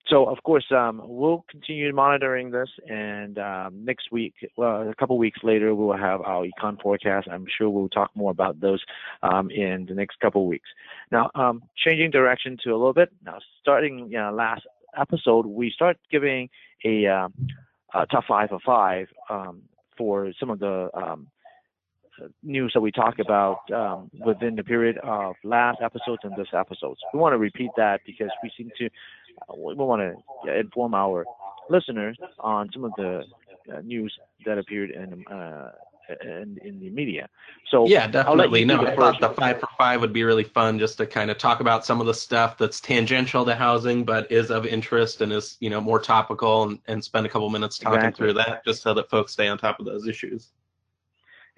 so 0.07 0.25
of 0.27 0.43
course 0.43 0.65
um, 0.71 1.01
we'll 1.05 1.45
continue 1.51 1.93
monitoring 1.95 2.51
this 2.51 2.69
and 2.89 3.39
um, 3.39 3.85
next 3.85 4.11
week 4.11 4.35
well 4.57 4.89
a 4.89 4.95
couple 4.95 5.17
weeks 5.19 5.41
later 5.43 5.75
we 5.75 5.85
will 5.85 5.97
have 5.97 6.21
our 6.23 6.45
econ 6.45 6.81
forecast. 6.81 7.29
I'm 7.31 7.47
sure 7.57 7.69
we'll 7.69 7.89
talk 7.89 8.11
more 8.15 8.31
about 8.31 8.61
those 8.61 8.83
um, 9.23 9.51
in 9.51 9.87
the 9.87 9.95
next 9.95 10.19
couple 10.21 10.47
weeks. 10.47 10.69
Now 11.11 11.31
um, 11.35 11.63
changing 11.77 12.11
direction 12.11 12.57
to 12.65 12.71
a 12.71 12.79
little 12.79 12.95
bit. 12.95 13.11
Now 13.25 13.39
starting 13.61 14.09
you 14.11 14.19
know, 14.19 14.33
last 14.33 14.63
episode 14.99 15.47
we 15.47 15.71
start 15.71 15.97
giving 16.11 16.49
a, 16.85 17.07
um, 17.07 17.35
a 17.95 18.07
top 18.07 18.25
five 18.27 18.53
of 18.53 18.61
five 18.65 19.09
um, 19.29 19.63
for 19.97 20.33
some 20.39 20.51
of 20.51 20.59
the 20.59 20.91
news 22.43 22.73
that 22.75 22.81
we 22.81 22.91
talk 22.91 23.19
about 23.19 23.59
um, 23.73 24.11
within 24.25 24.57
the 24.57 24.65
period 24.65 24.99
of 24.99 25.35
last 25.45 25.81
episodes 25.83 26.21
and 26.25 26.35
this 26.37 26.49
episodes. 26.53 27.01
We 27.13 27.19
want 27.19 27.33
to 27.33 27.39
repeat 27.39 27.71
that 27.77 28.01
because 28.07 28.31
we 28.43 28.51
seem 28.57 28.71
to 28.79 28.89
we 29.57 29.75
want 29.75 30.03
to 30.45 30.59
inform 30.59 30.95
our 30.95 31.25
listeners 31.69 32.19
on 32.39 32.71
some 32.73 32.85
of 32.85 32.93
the 32.97 33.25
uh, 33.73 33.81
news 33.83 34.13
that 34.45 34.59
appeared 34.59 34.91
in, 34.91 35.25
uh, 35.27 35.71
in, 36.23 36.59
in 36.65 36.81
the 36.81 36.91
media. 36.91 37.29
So 37.71 37.87
yeah, 37.87 38.07
definitely. 38.07 38.65
No, 38.65 38.85
I 38.85 38.97
thought 38.97 39.21
the 39.21 39.31
five 39.31 39.61
for 39.61 39.69
five 39.79 40.01
would 40.01 40.13
be 40.13 40.25
really 40.25 40.45
fun 40.45 40.79
just 40.79 40.99
to 40.99 41.07
kind 41.07 41.31
of 41.31 41.39
talk 41.39 41.61
about 41.61 41.85
some 41.87 42.01
of 42.01 42.07
the 42.07 42.15
stuff 42.15 42.59
that's 42.59 42.81
tangential 42.81 43.45
to 43.45 43.55
housing, 43.55 44.05
but 44.05 44.31
is 44.31 44.51
of 44.51 44.67
interest 44.67 45.21
and 45.21 45.33
is 45.33 45.57
you 45.61 45.71
know 45.71 45.81
more 45.81 46.01
topical, 46.01 46.65
and, 46.65 46.79
and 46.89 47.03
spend 47.05 47.27
a 47.27 47.29
couple 47.29 47.49
minutes 47.51 47.79
talking 47.79 47.99
exactly. 47.99 48.27
through 48.27 48.33
that 48.35 48.65
just 48.65 48.83
so 48.83 48.93
that 48.95 49.09
folks 49.09 49.33
stay 49.33 49.49
on 49.49 49.59
top 49.59 49.79
of 49.79 49.87
those 49.87 50.09
issues. 50.09 50.51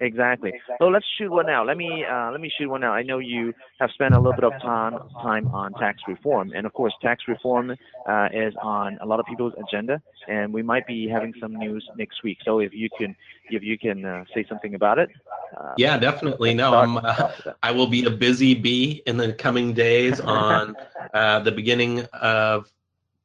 Exactly. 0.03 0.51
So 0.79 0.87
let's 0.89 1.05
shoot 1.17 1.31
one 1.31 1.49
out. 1.49 1.65
Let 1.65 1.77
me 1.77 2.03
uh, 2.03 2.29
let 2.31 2.41
me 2.41 2.51
shoot 2.57 2.69
one 2.69 2.83
out. 2.83 2.91
I 2.91 3.03
know 3.03 3.19
you 3.19 3.53
have 3.79 3.89
spent 3.91 4.13
a 4.13 4.17
little 4.17 4.33
bit 4.33 4.43
of 4.43 4.51
time 4.61 4.99
time 5.21 5.47
on 5.47 5.73
tax 5.75 6.01
reform, 6.09 6.51
and 6.53 6.65
of 6.65 6.73
course, 6.73 6.93
tax 7.01 7.23
reform 7.27 7.71
uh, 7.71 8.27
is 8.33 8.53
on 8.61 8.97
a 9.01 9.05
lot 9.05 9.21
of 9.21 9.25
people's 9.25 9.53
agenda, 9.65 10.01
and 10.27 10.53
we 10.53 10.61
might 10.61 10.85
be 10.87 11.07
having 11.07 11.33
some 11.39 11.55
news 11.55 11.87
next 11.97 12.21
week. 12.21 12.37
So 12.43 12.59
if 12.59 12.73
you 12.73 12.89
can 12.97 13.15
if 13.49 13.63
you 13.63 13.77
can 13.77 14.03
uh, 14.03 14.25
say 14.33 14.45
something 14.49 14.75
about 14.75 14.99
it. 14.99 15.09
Uh, 15.57 15.73
yeah, 15.77 15.97
definitely. 15.97 16.53
No, 16.53 16.75
I'm, 16.75 16.97
uh, 16.97 17.31
I 17.63 17.71
will 17.71 17.87
be 17.87 18.03
a 18.03 18.11
busy 18.11 18.55
bee 18.55 19.03
in 19.05 19.15
the 19.15 19.31
coming 19.31 19.73
days 19.73 20.19
on 20.19 20.75
uh, 21.13 21.39
the 21.39 21.51
beginning 21.51 22.01
of 22.11 22.69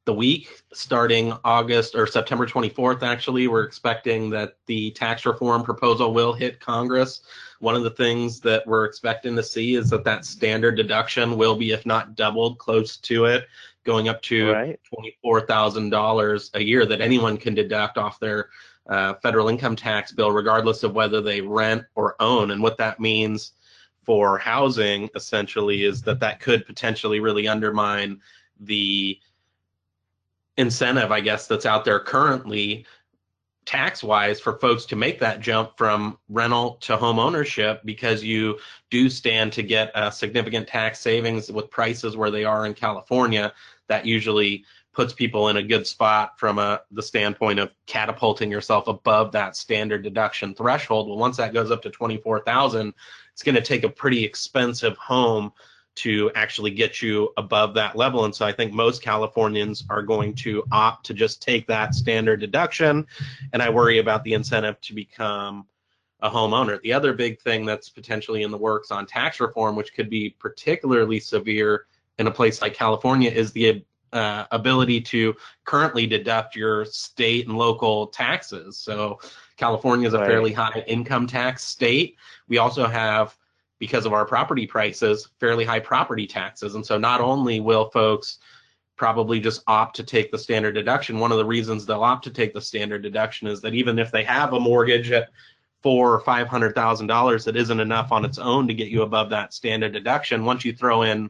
the 0.09 0.13
week 0.13 0.63
starting 0.73 1.31
August 1.43 1.93
or 1.93 2.07
September 2.07 2.47
24th. 2.47 3.03
Actually, 3.03 3.47
we're 3.47 3.61
expecting 3.61 4.27
that 4.31 4.55
the 4.65 4.89
tax 4.89 5.23
reform 5.23 5.61
proposal 5.61 6.15
will 6.15 6.33
hit 6.33 6.59
Congress. 6.59 7.21
One 7.59 7.75
of 7.75 7.83
the 7.83 7.91
things 7.91 8.39
that 8.39 8.65
we're 8.65 8.85
expecting 8.85 9.35
to 9.35 9.43
see 9.43 9.75
is 9.75 9.91
that 9.91 10.03
that 10.05 10.25
standard 10.25 10.77
deduction 10.77 11.37
will 11.37 11.55
be, 11.55 11.73
if 11.73 11.85
not 11.85 12.15
doubled, 12.15 12.57
close 12.57 12.97
to 12.97 13.25
it, 13.25 13.45
going 13.83 14.09
up 14.09 14.19
to 14.23 14.51
right. 14.51 14.79
$24,000 15.23 16.49
a 16.55 16.63
year 16.63 16.87
that 16.87 17.01
anyone 17.01 17.37
can 17.37 17.53
deduct 17.53 17.99
off 17.99 18.19
their 18.19 18.49
uh, 18.89 19.13
federal 19.21 19.47
income 19.47 19.75
tax 19.75 20.11
bill, 20.11 20.31
regardless 20.31 20.81
of 20.81 20.95
whether 20.95 21.21
they 21.21 21.39
rent 21.39 21.83
or 21.93 22.15
own. 22.19 22.49
And 22.49 22.63
what 22.63 22.77
that 22.79 22.99
means 22.99 23.51
for 24.01 24.39
housing 24.39 25.07
essentially 25.13 25.83
is 25.83 26.01
that 26.01 26.19
that 26.19 26.39
could 26.39 26.65
potentially 26.65 27.19
really 27.19 27.47
undermine 27.47 28.19
the 28.59 29.19
incentive, 30.59 31.11
I 31.11 31.21
guess, 31.21 31.47
that's 31.47 31.65
out 31.65 31.85
there 31.85 31.99
currently 31.99 32.85
tax 33.65 34.03
wise 34.03 34.39
for 34.39 34.57
folks 34.59 34.85
to 34.85 34.95
make 34.95 35.19
that 35.19 35.39
jump 35.39 35.77
from 35.77 36.17
rental 36.27 36.75
to 36.81 36.97
home 36.97 37.17
ownership 37.17 37.81
because 37.85 38.23
you 38.23 38.57
do 38.89 39.09
stand 39.09 39.53
to 39.53 39.63
get 39.63 39.91
a 39.95 40.11
significant 40.11 40.67
tax 40.67 40.99
savings 40.99 41.51
with 41.51 41.69
prices 41.69 42.17
where 42.17 42.31
they 42.31 42.43
are 42.43 42.65
in 42.65 42.73
California. 42.73 43.53
That 43.87 44.05
usually 44.05 44.65
puts 44.91 45.13
people 45.13 45.47
in 45.47 45.57
a 45.57 45.63
good 45.63 45.87
spot 45.87 46.37
from 46.37 46.59
a 46.59 46.81
the 46.91 47.01
standpoint 47.01 47.59
of 47.59 47.71
catapulting 47.85 48.51
yourself 48.51 48.87
above 48.87 49.31
that 49.31 49.55
standard 49.55 50.03
deduction 50.03 50.53
threshold. 50.53 51.07
Well, 51.07 51.17
once 51.17 51.37
that 51.37 51.53
goes 51.53 51.71
up 51.71 51.81
to 51.83 51.89
24,000, 51.89 52.93
it's 53.31 53.43
going 53.43 53.55
to 53.55 53.61
take 53.61 53.83
a 53.83 53.89
pretty 53.89 54.25
expensive 54.25 54.97
home 54.97 55.53
to 55.99 56.31
actually 56.35 56.71
get 56.71 57.01
you 57.01 57.29
above 57.37 57.73
that 57.73 57.95
level. 57.95 58.25
And 58.25 58.33
so 58.33 58.45
I 58.45 58.51
think 58.51 58.73
most 58.73 59.01
Californians 59.01 59.83
are 59.89 60.01
going 60.01 60.33
to 60.35 60.63
opt 60.71 61.05
to 61.07 61.13
just 61.13 61.41
take 61.41 61.67
that 61.67 61.93
standard 61.93 62.39
deduction. 62.39 63.05
And 63.53 63.61
I 63.61 63.69
worry 63.69 63.99
about 63.99 64.23
the 64.23 64.33
incentive 64.33 64.79
to 64.81 64.93
become 64.93 65.65
a 66.21 66.29
homeowner. 66.29 66.81
The 66.81 66.93
other 66.93 67.13
big 67.13 67.39
thing 67.39 67.65
that's 67.65 67.89
potentially 67.89 68.43
in 68.43 68.51
the 68.51 68.57
works 68.57 68.91
on 68.91 69.05
tax 69.05 69.39
reform, 69.39 69.75
which 69.75 69.93
could 69.93 70.09
be 70.09 70.35
particularly 70.39 71.19
severe 71.19 71.85
in 72.17 72.27
a 72.27 72.31
place 72.31 72.61
like 72.61 72.73
California, 72.73 73.31
is 73.31 73.51
the 73.51 73.83
uh, 74.11 74.45
ability 74.51 74.99
to 74.99 75.35
currently 75.65 76.07
deduct 76.07 76.55
your 76.55 76.85
state 76.85 77.47
and 77.47 77.57
local 77.57 78.07
taxes. 78.07 78.77
So 78.77 79.19
California 79.57 80.07
is 80.07 80.13
a 80.13 80.25
fairly 80.25 80.51
high 80.51 80.83
income 80.87 81.27
tax 81.27 81.63
state. 81.63 82.15
We 82.47 82.57
also 82.57 82.87
have 82.87 83.37
because 83.79 84.05
of 84.05 84.13
our 84.13 84.25
property 84.25 84.67
prices, 84.67 85.29
fairly 85.39 85.65
high 85.65 85.79
property 85.79 86.27
taxes. 86.27 86.75
And 86.75 86.85
so 86.85 86.97
not 86.97 87.21
only 87.21 87.59
will 87.59 87.89
folks 87.89 88.39
probably 88.97 89.39
just 89.39 89.63
opt 89.67 89.95
to 89.95 90.03
take 90.03 90.31
the 90.31 90.37
standard 90.37 90.73
deduction, 90.73 91.19
one 91.19 91.31
of 91.31 91.37
the 91.37 91.45
reasons 91.45 91.85
they'll 91.85 92.03
opt 92.03 92.25
to 92.25 92.29
take 92.29 92.53
the 92.53 92.61
standard 92.61 93.01
deduction 93.01 93.47
is 93.47 93.61
that 93.61 93.73
even 93.73 93.97
if 93.97 94.11
they 94.11 94.23
have 94.25 94.53
a 94.53 94.59
mortgage 94.59 95.11
at 95.11 95.29
four 95.81 96.13
or 96.13 96.19
five 96.19 96.47
hundred 96.47 96.75
thousand 96.75 97.07
dollars, 97.07 97.45
that 97.45 97.55
isn't 97.55 97.79
enough 97.79 98.11
on 98.11 98.25
its 98.25 98.37
own 98.37 98.67
to 98.67 98.73
get 98.73 98.89
you 98.89 99.01
above 99.01 99.29
that 99.29 99.53
standard 99.53 99.93
deduction. 99.93 100.43
Once 100.43 100.65
you 100.65 100.73
throw 100.73 101.03
in 101.03 101.29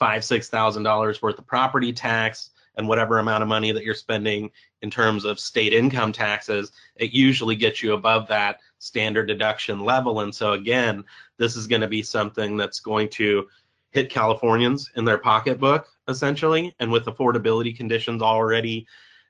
five, 0.00 0.24
six 0.24 0.48
thousand 0.48 0.82
dollars 0.82 1.22
worth 1.22 1.38
of 1.38 1.46
property 1.46 1.92
tax 1.92 2.50
and 2.76 2.88
whatever 2.88 3.18
amount 3.18 3.42
of 3.42 3.48
money 3.48 3.72
that 3.72 3.84
you're 3.84 3.94
spending 3.94 4.50
in 4.82 4.90
terms 4.90 5.24
of 5.24 5.40
state 5.40 5.72
income 5.72 6.12
taxes, 6.12 6.72
it 6.96 7.12
usually 7.12 7.56
gets 7.56 7.82
you 7.82 7.94
above 7.94 8.28
that 8.28 8.60
standard 8.78 9.26
deduction 9.26 9.80
level. 9.80 10.20
And 10.20 10.34
so 10.34 10.52
again, 10.52 11.04
this 11.38 11.56
is 11.56 11.66
going 11.66 11.80
to 11.80 11.88
be 11.88 12.02
something 12.02 12.56
that's 12.56 12.80
going 12.80 13.08
to 13.10 13.46
hit 13.90 14.10
Californians 14.10 14.90
in 14.96 15.04
their 15.04 15.18
pocketbook 15.18 15.88
essentially. 16.08 16.74
And 16.78 16.92
with 16.92 17.06
affordability 17.06 17.76
conditions 17.76 18.22
already 18.22 18.86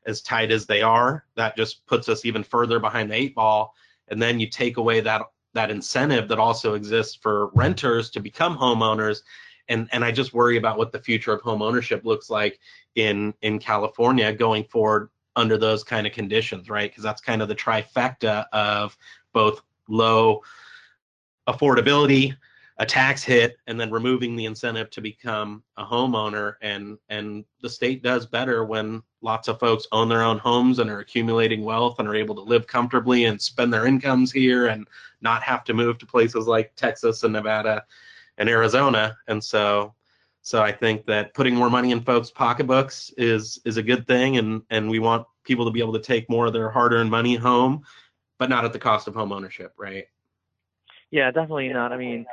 as 0.06 0.22
tight 0.22 0.50
as 0.50 0.66
they 0.66 0.82
are, 0.82 1.24
that 1.36 1.56
just 1.56 1.86
puts 1.86 2.08
us 2.08 2.24
even 2.24 2.42
further 2.42 2.78
behind 2.78 3.10
the 3.10 3.14
eight 3.14 3.34
ball. 3.34 3.74
And 4.08 4.20
then 4.20 4.38
you 4.40 4.48
take 4.48 4.76
away 4.76 5.00
that 5.00 5.22
that 5.54 5.70
incentive 5.70 6.28
that 6.28 6.38
also 6.38 6.74
exists 6.74 7.14
for 7.14 7.48
renters 7.54 8.10
to 8.10 8.20
become 8.20 8.56
homeowners. 8.56 9.20
And, 9.68 9.88
and 9.92 10.04
I 10.04 10.12
just 10.12 10.34
worry 10.34 10.56
about 10.56 10.78
what 10.78 10.92
the 10.92 10.98
future 10.98 11.32
of 11.32 11.40
home 11.42 11.62
ownership 11.62 12.04
looks 12.04 12.30
like 12.30 12.60
in 12.94 13.34
in 13.42 13.58
California 13.58 14.32
going 14.32 14.64
forward 14.64 15.10
under 15.36 15.58
those 15.58 15.84
kind 15.84 16.06
of 16.06 16.12
conditions, 16.12 16.68
right? 16.70 16.90
Because 16.90 17.04
that's 17.04 17.20
kind 17.20 17.42
of 17.42 17.48
the 17.48 17.54
trifecta 17.54 18.46
of 18.52 18.96
both 19.32 19.60
low 19.88 20.42
affordability, 21.46 22.34
a 22.78 22.86
tax 22.86 23.22
hit, 23.22 23.56
and 23.66 23.78
then 23.78 23.90
removing 23.90 24.34
the 24.34 24.46
incentive 24.46 24.90
to 24.90 25.00
become 25.00 25.62
a 25.76 25.84
homeowner. 25.84 26.54
And 26.62 26.98
and 27.10 27.44
the 27.60 27.68
state 27.68 28.02
does 28.02 28.26
better 28.26 28.64
when 28.64 29.02
lots 29.20 29.48
of 29.48 29.60
folks 29.60 29.86
own 29.92 30.08
their 30.08 30.22
own 30.22 30.38
homes 30.38 30.78
and 30.78 30.90
are 30.90 31.00
accumulating 31.00 31.64
wealth 31.64 31.98
and 31.98 32.08
are 32.08 32.14
able 32.14 32.34
to 32.34 32.40
live 32.40 32.66
comfortably 32.66 33.26
and 33.26 33.40
spend 33.40 33.72
their 33.72 33.86
incomes 33.86 34.32
here 34.32 34.68
and 34.68 34.88
not 35.20 35.42
have 35.42 35.64
to 35.64 35.74
move 35.74 35.98
to 35.98 36.06
places 36.06 36.46
like 36.46 36.74
Texas 36.76 37.22
and 37.24 37.32
Nevada 37.32 37.84
and 38.38 38.48
Arizona. 38.48 39.16
And 39.28 39.42
so 39.42 39.94
so 40.42 40.62
I 40.62 40.70
think 40.70 41.06
that 41.06 41.34
putting 41.34 41.56
more 41.56 41.70
money 41.70 41.90
in 41.90 42.02
folks' 42.02 42.30
pocketbooks 42.30 43.10
is 43.16 43.60
is 43.64 43.76
a 43.76 43.82
good 43.82 44.06
thing, 44.06 44.36
and 44.36 44.62
and 44.70 44.88
we 44.88 44.98
want 44.98 45.26
people 45.44 45.64
to 45.64 45.70
be 45.70 45.80
able 45.80 45.92
to 45.94 46.00
take 46.00 46.28
more 46.30 46.46
of 46.46 46.52
their 46.52 46.70
hard-earned 46.70 47.10
money 47.10 47.34
home 47.34 47.84
but 48.38 48.50
not 48.50 48.64
at 48.64 48.72
the 48.72 48.78
cost 48.78 49.08
of 49.08 49.14
home 49.14 49.32
ownership, 49.32 49.72
right? 49.76 50.04
Yeah, 51.10 51.30
definitely 51.30 51.68
not. 51.68 51.92
I 51.92 51.96
mean, 51.96 52.26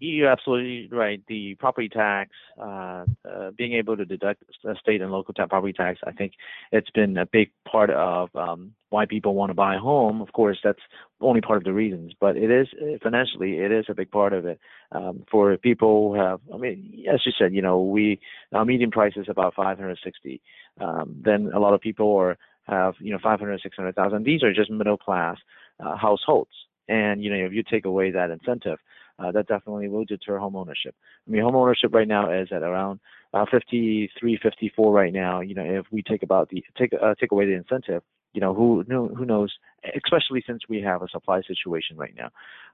you're 0.00 0.30
absolutely 0.30 0.88
right. 0.96 1.22
The 1.28 1.54
property 1.56 1.88
tax, 1.88 2.30
uh, 2.60 3.04
uh, 3.28 3.50
being 3.56 3.74
able 3.74 3.96
to 3.96 4.04
deduct 4.04 4.42
state 4.80 5.00
and 5.00 5.10
local 5.10 5.34
property 5.34 5.72
tax, 5.72 6.00
I 6.06 6.12
think 6.12 6.32
it's 6.72 6.90
been 6.90 7.16
a 7.16 7.26
big 7.26 7.50
part 7.70 7.90
of 7.90 8.28
um, 8.34 8.72
why 8.90 9.06
people 9.06 9.34
want 9.34 9.50
to 9.50 9.54
buy 9.54 9.76
a 9.76 9.78
home. 9.78 10.20
Of 10.20 10.32
course, 10.32 10.58
that's 10.62 10.80
only 11.20 11.40
part 11.40 11.58
of 11.58 11.64
the 11.64 11.72
reasons, 11.72 12.12
but 12.20 12.36
it 12.36 12.50
is 12.50 12.68
financially, 13.02 13.58
it 13.58 13.72
is 13.72 13.86
a 13.88 13.94
big 13.94 14.10
part 14.10 14.32
of 14.32 14.46
it. 14.46 14.60
Um, 14.92 15.24
for 15.30 15.56
people 15.56 16.12
who 16.12 16.20
have, 16.20 16.40
I 16.54 16.58
mean, 16.58 17.04
as 17.12 17.20
you 17.26 17.32
said, 17.38 17.52
you 17.52 17.62
know, 17.62 17.82
we 17.82 18.20
our 18.52 18.64
median 18.64 18.90
price 18.90 19.14
is 19.16 19.26
about 19.28 19.54
560. 19.54 20.40
Um, 20.80 21.16
then 21.24 21.50
a 21.54 21.58
lot 21.58 21.74
of 21.74 21.80
people 21.80 22.16
are 22.16 22.38
have 22.68 22.94
you 23.00 23.12
know 23.12 23.18
500 23.22 23.60
600,000 23.62 24.24
these 24.24 24.42
are 24.42 24.52
just 24.52 24.70
middle 24.70 24.98
class 24.98 25.36
uh, 25.80 25.96
households 25.96 26.50
and 26.88 27.22
you 27.22 27.30
know 27.30 27.46
if 27.46 27.52
you 27.52 27.62
take 27.62 27.84
away 27.84 28.10
that 28.10 28.30
incentive 28.30 28.78
uh, 29.18 29.32
that 29.32 29.46
definitely 29.46 29.88
will 29.88 30.04
deter 30.04 30.38
home 30.38 30.56
ownership 30.56 30.94
I 31.26 31.30
mean 31.30 31.42
home 31.42 31.56
ownership 31.56 31.94
right 31.94 32.08
now 32.08 32.30
is 32.30 32.48
at 32.52 32.62
around 32.62 33.00
uh, 33.34 33.44
53 33.50 34.38
54 34.42 34.92
right 34.92 35.12
now. 35.12 35.40
You 35.40 35.54
know 35.54 35.64
if 35.64 35.86
we 35.90 36.02
take 36.02 36.22
about 36.22 36.48
the 36.50 36.64
take 36.76 36.92
uh, 36.94 37.14
take 37.20 37.32
away 37.32 37.46
the 37.46 37.52
incentive 37.52 38.02
you 38.34 38.40
know 38.40 38.54
who 38.54 38.82
who 38.82 39.24
knows 39.24 39.52
especially 39.96 40.42
since 40.46 40.62
we 40.68 40.80
have 40.80 41.02
a 41.02 41.08
supply 41.08 41.40
situation 41.42 41.96
right 41.96 42.14
now 42.16 42.28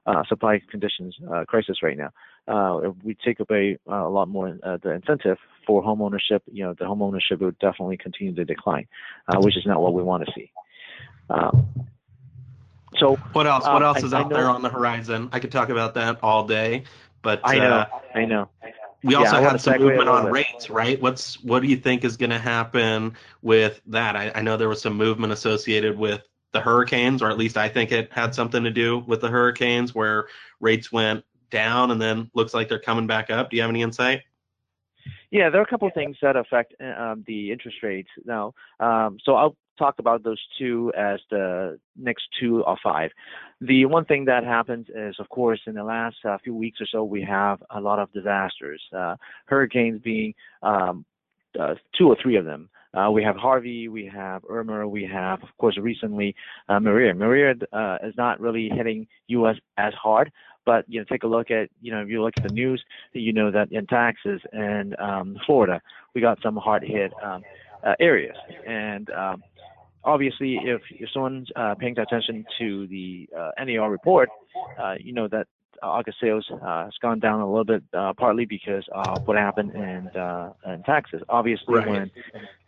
uh, 0.05 0.23
supply 0.27 0.61
conditions 0.69 1.15
uh, 1.33 1.45
crisis 1.45 1.77
right 1.81 1.97
now 1.97 2.09
uh, 2.47 2.89
if 2.89 2.95
we 3.03 3.15
take 3.25 3.39
away 3.39 3.77
uh, 3.89 4.05
a 4.05 4.09
lot 4.09 4.27
more 4.27 4.57
uh, 4.63 4.77
the 4.83 4.91
incentive 4.91 5.37
for 5.65 5.81
home 5.81 6.01
ownership 6.01 6.43
you 6.51 6.63
know 6.63 6.75
the 6.77 6.85
home 6.85 7.01
ownership 7.01 7.39
would 7.39 7.57
definitely 7.59 7.97
continue 7.97 8.33
to 8.35 8.45
decline 8.45 8.87
uh, 9.29 9.37
which 9.39 9.57
is 9.57 9.65
not 9.65 9.81
what 9.81 9.93
we 9.93 10.03
want 10.03 10.25
to 10.25 10.31
see. 10.35 10.51
Um, 11.29 11.67
so 12.97 13.15
what 13.33 13.47
else 13.47 13.65
what 13.65 13.83
else 13.83 14.03
is 14.03 14.13
I, 14.13 14.21
out 14.21 14.31
I 14.31 14.35
there 14.35 14.49
on 14.49 14.61
the 14.61 14.69
horizon 14.69 15.29
i 15.31 15.39
could 15.39 15.51
talk 15.51 15.69
about 15.69 15.93
that 15.95 16.19
all 16.23 16.45
day 16.45 16.83
but 17.21 17.41
i 17.43 17.57
know 17.57 17.85
i 18.13 18.25
know 18.25 18.49
we 19.05 19.13
also 19.13 19.39
yeah, 19.39 19.51
had 19.51 19.61
some 19.61 19.79
movement 19.79 20.09
on 20.09 20.31
rates, 20.31 20.67
right? 20.67 20.99
What's 20.99 21.41
what 21.43 21.61
do 21.61 21.67
you 21.67 21.77
think 21.77 22.03
is 22.03 22.17
going 22.17 22.31
to 22.31 22.39
happen 22.39 23.15
with 23.43 23.79
that? 23.87 24.15
I, 24.15 24.31
I, 24.33 24.41
know 24.41 24.57
there 24.57 24.67
was 24.67 24.81
some 24.81 24.97
movement 24.97 25.31
associated 25.31 25.95
with 25.95 26.27
the 26.53 26.59
hurricanes, 26.59 27.21
or 27.21 27.29
at 27.29 27.37
least 27.37 27.55
I 27.55 27.69
think 27.69 27.91
it 27.91 28.11
had 28.11 28.33
something 28.33 28.63
to 28.63 28.71
do 28.71 28.97
with 28.97 29.21
the 29.21 29.29
hurricanes, 29.29 29.93
where 29.93 30.27
rates 30.59 30.91
went 30.91 31.23
down 31.51 31.91
and 31.91 32.01
then 32.01 32.31
looks 32.33 32.55
like 32.55 32.67
they're 32.67 32.79
coming 32.79 33.05
back 33.05 33.29
up. 33.29 33.51
Do 33.51 33.57
you 33.57 33.61
have 33.61 33.69
any 33.69 33.83
insight? 33.83 34.21
Yeah, 35.29 35.51
there 35.51 35.61
are 35.61 35.65
a 35.65 35.67
couple 35.67 35.87
of 35.87 35.93
things 35.93 36.17
that 36.23 36.35
affect 36.35 36.73
um, 36.81 37.23
the 37.27 37.51
interest 37.51 37.77
rates 37.83 38.09
now. 38.25 38.53
Um, 38.79 39.17
so 39.23 39.35
I'll 39.35 39.55
talk 39.77 39.99
about 39.99 40.23
those 40.23 40.41
two 40.57 40.91
as 40.97 41.19
the 41.29 41.79
next 41.95 42.23
two 42.39 42.63
or 42.63 42.77
five. 42.83 43.11
The 43.61 43.85
one 43.85 44.05
thing 44.05 44.25
that 44.25 44.43
happens 44.43 44.87
is, 44.93 45.15
of 45.19 45.29
course, 45.29 45.61
in 45.65 45.75
the 45.75 45.83
last 45.83 46.17
uh, 46.25 46.37
few 46.43 46.55
weeks 46.55 46.81
or 46.81 46.87
so, 46.87 47.03
we 47.03 47.21
have 47.23 47.63
a 47.69 47.79
lot 47.79 47.99
of 47.99 48.11
disasters, 48.11 48.81
uh, 48.95 49.15
hurricanes 49.45 50.01
being 50.01 50.33
um, 50.61 51.05
uh, 51.59 51.75
two 51.97 52.07
or 52.07 52.17
three 52.21 52.35
of 52.35 52.45
them. 52.45 52.69
Uh, 52.93 53.11
we 53.11 53.21
have 53.23 53.35
Harvey, 53.35 53.89
we 53.89 54.05
have 54.05 54.41
Irma, 54.49 54.87
we 54.87 55.03
have, 55.03 55.43
of 55.43 55.49
course, 55.57 55.77
recently 55.77 56.33
uh, 56.69 56.79
Maria. 56.79 57.13
Maria 57.13 57.53
uh, 57.73 57.97
is 58.03 58.13
not 58.17 58.39
really 58.39 58.69
hitting 58.69 59.05
U.S. 59.27 59.57
as 59.77 59.93
hard, 60.01 60.31
but 60.65 60.85
you 60.87 60.99
know, 60.99 61.05
take 61.09 61.23
a 61.23 61.27
look 61.27 61.51
at, 61.51 61.69
you 61.81 61.91
know, 61.91 62.01
if 62.01 62.07
you 62.07 62.23
look 62.23 62.33
at 62.37 62.43
the 62.43 62.53
news, 62.53 62.81
you 63.11 63.33
know 63.33 63.51
that 63.51 63.69
in 63.71 63.85
Texas 63.87 64.41
and 64.53 64.97
um, 64.97 65.37
Florida, 65.45 65.81
we 66.13 66.21
got 66.21 66.41
some 66.41 66.55
hard 66.55 66.83
hit 66.83 67.11
um, 67.21 67.43
areas. 67.99 68.35
And 68.65 69.09
um, 69.09 69.43
obviously, 70.05 70.59
if, 70.63 70.81
if 70.91 71.09
someone's 71.11 71.49
uh, 71.55 71.75
paying 71.75 71.97
attention 71.99 72.45
to 72.59 72.87
the 72.87 73.27
uh, 73.37 73.51
NAR 73.63 73.89
report, 73.89 74.29
uh, 74.79 74.95
you 74.99 75.13
know 75.13 75.27
that 75.27 75.47
August 75.83 76.17
sales 76.21 76.45
uh, 76.51 76.85
has 76.85 76.93
gone 77.01 77.19
down 77.19 77.41
a 77.41 77.47
little 77.47 77.65
bit, 77.65 77.83
uh, 77.93 78.13
partly 78.17 78.45
because 78.45 78.85
of 78.93 79.27
what 79.27 79.37
happened 79.37 79.71
in 79.75 80.07
uh, 80.19 80.53
in 80.67 80.83
Texas. 80.83 81.21
Obviously, 81.29 81.75
Right. 81.75 81.87
when 81.87 82.11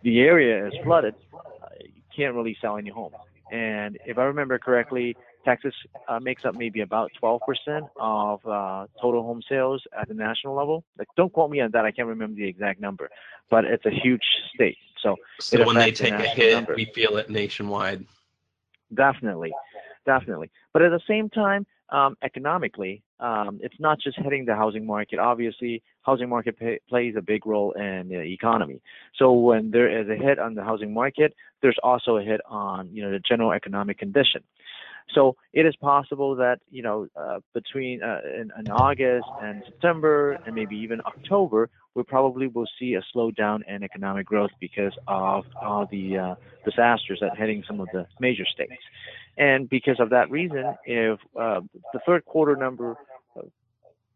the 0.04 0.20
area 0.22 0.68
is 0.68 0.74
flooded, 0.84 1.16
uh, 1.34 1.68
you 1.84 2.02
can't 2.16 2.36
really 2.36 2.58
sell 2.62 2.78
any 2.78 2.90
homes. 2.90 3.16
And 3.52 3.98
if 4.06 4.18
I 4.18 4.24
remember 4.24 4.60
correctly, 4.60 5.16
Texas 5.46 5.74
uh, 6.10 6.20
makes 6.20 6.44
up 6.44 6.56
maybe 6.56 6.82
about 6.82 7.10
12% 7.24 7.40
of 7.96 8.46
uh, 8.46 8.88
total 9.02 9.24
home 9.24 9.42
sales 9.48 9.82
at 9.98 10.10
the 10.10 10.14
national 10.14 10.54
level. 10.54 10.84
Like, 10.98 11.08
don't 11.16 11.32
quote 11.32 11.50
me 11.50 11.62
on 11.62 11.72
that. 11.72 11.86
I 11.86 11.92
can't 11.92 12.10
remember 12.10 12.36
the 12.36 12.48
exact 12.48 12.82
number, 12.82 13.10
but 13.50 13.64
it's 13.64 13.86
a 13.86 13.90
huge 13.92 14.26
state. 14.54 14.78
So 15.02 15.16
So 15.40 15.66
when 15.66 15.76
they 15.76 15.92
take 15.92 16.14
a 16.14 16.28
hit, 16.28 16.54
number. 16.56 16.76
we 16.76 16.86
feel 16.86 17.18
it 17.18 17.30
nationwide. 17.30 18.06
definitely, 18.94 19.52
definitely. 20.06 20.50
But 20.74 20.82
at 20.82 20.90
the 20.92 21.02
same 21.08 21.30
time, 21.30 21.66
um, 21.90 22.18
economically, 22.22 23.02
um, 23.20 23.60
it's 23.62 23.80
not 23.80 24.00
just 24.00 24.18
hitting 24.20 24.46
the 24.46 24.56
housing 24.56 24.86
market. 24.86 25.20
Obviously, 25.20 25.82
housing 26.02 26.30
market 26.30 26.58
pay, 26.60 26.80
plays 26.90 27.16
a 27.18 27.22
big 27.22 27.46
role 27.46 27.72
in 27.74 28.10
the 28.10 28.20
economy. 28.22 28.82
So 29.16 29.32
when 29.32 29.72
there 29.72 29.90
is 30.02 30.08
a 30.10 30.16
hit 30.22 30.38
on 30.38 30.54
the 30.56 30.64
housing 30.64 30.94
market, 30.94 31.34
there's 31.62 31.78
also 31.84 32.18
a 32.18 32.24
hit 32.24 32.42
on 32.50 32.90
you 32.94 33.02
know 33.04 33.12
the 33.12 33.20
general 33.20 33.52
economic 33.54 33.98
condition. 33.98 34.44
So 35.14 35.36
it 35.54 35.66
is 35.66 35.76
possible 35.78 36.36
that 36.36 36.60
you 36.70 36.84
know 36.84 37.08
uh, 37.16 37.40
between 37.54 38.04
uh, 38.04 38.20
in, 38.26 38.52
in 38.60 38.70
August 38.72 39.28
and 39.42 39.64
September 39.66 40.34
and 40.46 40.54
maybe 40.54 40.76
even 40.78 41.02
October, 41.06 41.70
we 41.96 42.04
probably 42.04 42.48
will 42.48 42.68
see 42.80 42.96
a 42.96 43.02
slowdown 43.16 43.60
in 43.68 43.84
economic 43.84 44.26
growth 44.26 44.52
because 44.60 44.94
of 45.08 45.46
all 45.62 45.88
the 45.90 46.18
uh, 46.18 46.36
disasters 46.66 47.20
that 47.22 47.38
hitting 47.38 47.64
some 47.68 47.80
of 47.80 47.88
the 47.94 48.06
major 48.20 48.46
states. 48.46 48.82
And 49.38 49.70
because 49.70 50.00
of 50.00 50.10
that 50.10 50.30
reason, 50.30 50.76
if 50.86 51.20
uh, 51.40 51.62
the 51.94 52.00
third 52.06 52.26
quarter 52.26 52.56
number 52.56 52.96
uh, 53.36 53.42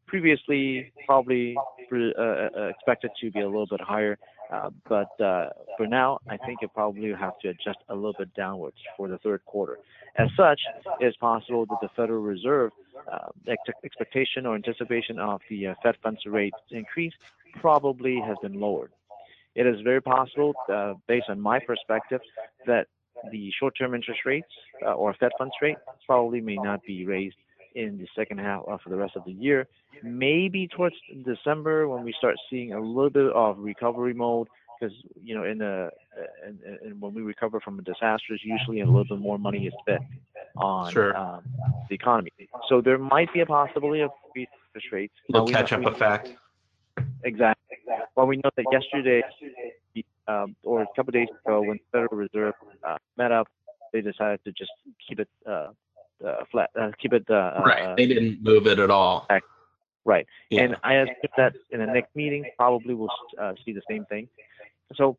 previously 0.08 0.92
probably 1.06 1.56
expected 1.80 3.12
to 3.22 3.32
be 3.32 3.40
a 3.40 3.46
little 3.46 3.68
bit 3.68 3.82
higher, 3.82 4.18
but 4.88 5.20
uh, 5.22 5.50
for 5.78 5.88
now, 5.88 6.20
I 6.30 6.38
think 6.38 6.60
it 6.62 6.72
probably 6.74 7.12
have 7.14 7.40
to 7.40 7.50
adjust 7.50 7.80
a 7.90 7.96
little 7.96 8.16
bit 8.18 8.34
downwards 8.34 8.78
for 8.98 9.08
the 9.08 9.18
third 9.20 9.46
quarter. 9.46 9.80
As 10.18 10.28
such, 10.36 10.60
it 11.00 11.06
is 11.06 11.16
possible 11.18 11.66
that 11.68 11.78
the 11.82 11.90
Federal 11.96 12.22
Reserve 12.22 12.72
uh, 13.12 13.30
ex- 13.48 13.78
expectation 13.84 14.46
or 14.46 14.56
anticipation 14.56 15.20
of 15.20 15.42
the 15.50 15.68
uh, 15.68 15.74
Fed 15.82 15.96
funds 16.04 16.20
rate 16.26 16.54
increase 16.70 17.14
probably 17.62 18.20
has 18.26 18.38
been 18.42 18.60
lowered. 18.60 18.92
It 19.56 19.68
is 19.68 19.82
very 19.82 20.02
possible, 20.02 20.54
uh, 20.72 20.94
based 21.08 21.30
on 21.30 21.40
my 21.40 21.60
perspective, 21.60 22.22
that 22.66 22.88
the 23.32 23.52
short-term 23.58 23.94
interest 23.94 24.22
rates 24.26 24.48
uh, 24.86 24.94
or 24.94 25.14
Fed 25.14 25.32
funds 25.38 25.54
rate 25.62 25.78
probably 26.06 26.42
may 26.42 26.56
not 26.56 26.84
be 26.84 27.06
raised 27.06 27.36
in 27.76 27.98
the 27.98 28.08
second 28.16 28.40
half 28.40 28.64
of 28.68 28.80
the 28.88 28.96
rest 28.96 29.16
of 29.16 29.24
the 29.26 29.32
year. 29.32 29.68
Maybe 30.04 30.68
towards 30.68 30.96
December 31.26 31.88
when 31.88 32.04
we 32.04 32.14
start 32.18 32.36
seeing 32.50 32.74
a 32.74 32.80
little 32.80 33.10
bit 33.10 33.32
of 33.34 33.58
recovery 33.60 34.14
mode, 34.14 34.48
because 34.80 34.96
you 35.22 35.36
know, 35.36 35.44
in 35.44 35.60
the 35.60 35.90
and, 36.46 36.60
and 36.84 37.00
when 37.02 37.14
we 37.14 37.22
recover 37.22 37.60
from 37.60 37.78
a 37.80 37.82
disaster, 37.84 38.36
usually 38.44 38.82
a 38.82 38.86
little 38.86 39.04
bit 39.06 39.20
more 39.20 39.38
money 39.38 39.68
is 39.68 39.74
spent 39.82 40.02
on 40.58 40.92
Sure. 40.92 41.16
um, 41.16 41.44
the 41.90 41.96
economy. 41.96 42.32
So 42.68 42.82
there 42.82 42.98
might 42.98 43.32
be 43.34 43.42
a 43.42 43.46
possibility 43.46 44.02
of 44.02 44.12
increased 44.26 44.52
interest 44.70 44.92
rates. 44.92 45.14
Now, 45.30 45.40
Little 45.44 45.46
we 45.48 45.52
know- 45.54 45.58
catch 45.60 45.74
up 45.74 45.80
we- 45.82 45.86
effect. 45.88 46.36
Exactly. 47.24 47.78
Well, 48.16 48.26
we 48.28 48.38
know 48.38 48.50
that 48.56 48.66
yesterday, 48.72 49.22
um, 50.28 50.56
or 50.64 50.82
a 50.82 50.88
couple 50.96 51.12
days 51.12 51.28
ago, 51.46 51.62
when 51.62 51.78
the 51.78 51.84
Federal 51.92 52.18
Reserve 52.18 52.54
uh, 52.84 52.98
met 53.18 53.32
up, 53.32 53.48
they 53.94 54.02
decided 54.02 54.44
to 54.46 54.52
just 54.52 54.72
keep 55.08 55.20
it 55.20 55.30
uh, 55.48 55.68
uh, 56.26 56.44
flat, 56.52 56.70
uh, 56.80 56.92
keep 57.00 57.14
it 57.14 57.30
uh, 57.30 57.62
Right. 57.66 57.82
uh, 57.84 57.96
They 57.96 58.08
didn't 58.08 58.42
move 58.44 58.66
it 58.68 58.80
at 58.80 58.90
all. 58.90 59.28
Right. 60.06 60.26
Yeah. 60.50 60.62
And 60.64 60.76
I 60.84 60.94
assume 60.96 61.16
that 61.38 61.54
in 61.72 61.80
the 61.80 61.86
next 61.88 62.16
meeting, 62.16 62.46
probably 62.58 62.94
we'll 62.94 63.10
uh, 63.40 63.54
see 63.66 63.72
the 63.74 63.82
same 63.90 64.06
thing. 64.06 64.28
So, 64.96 65.18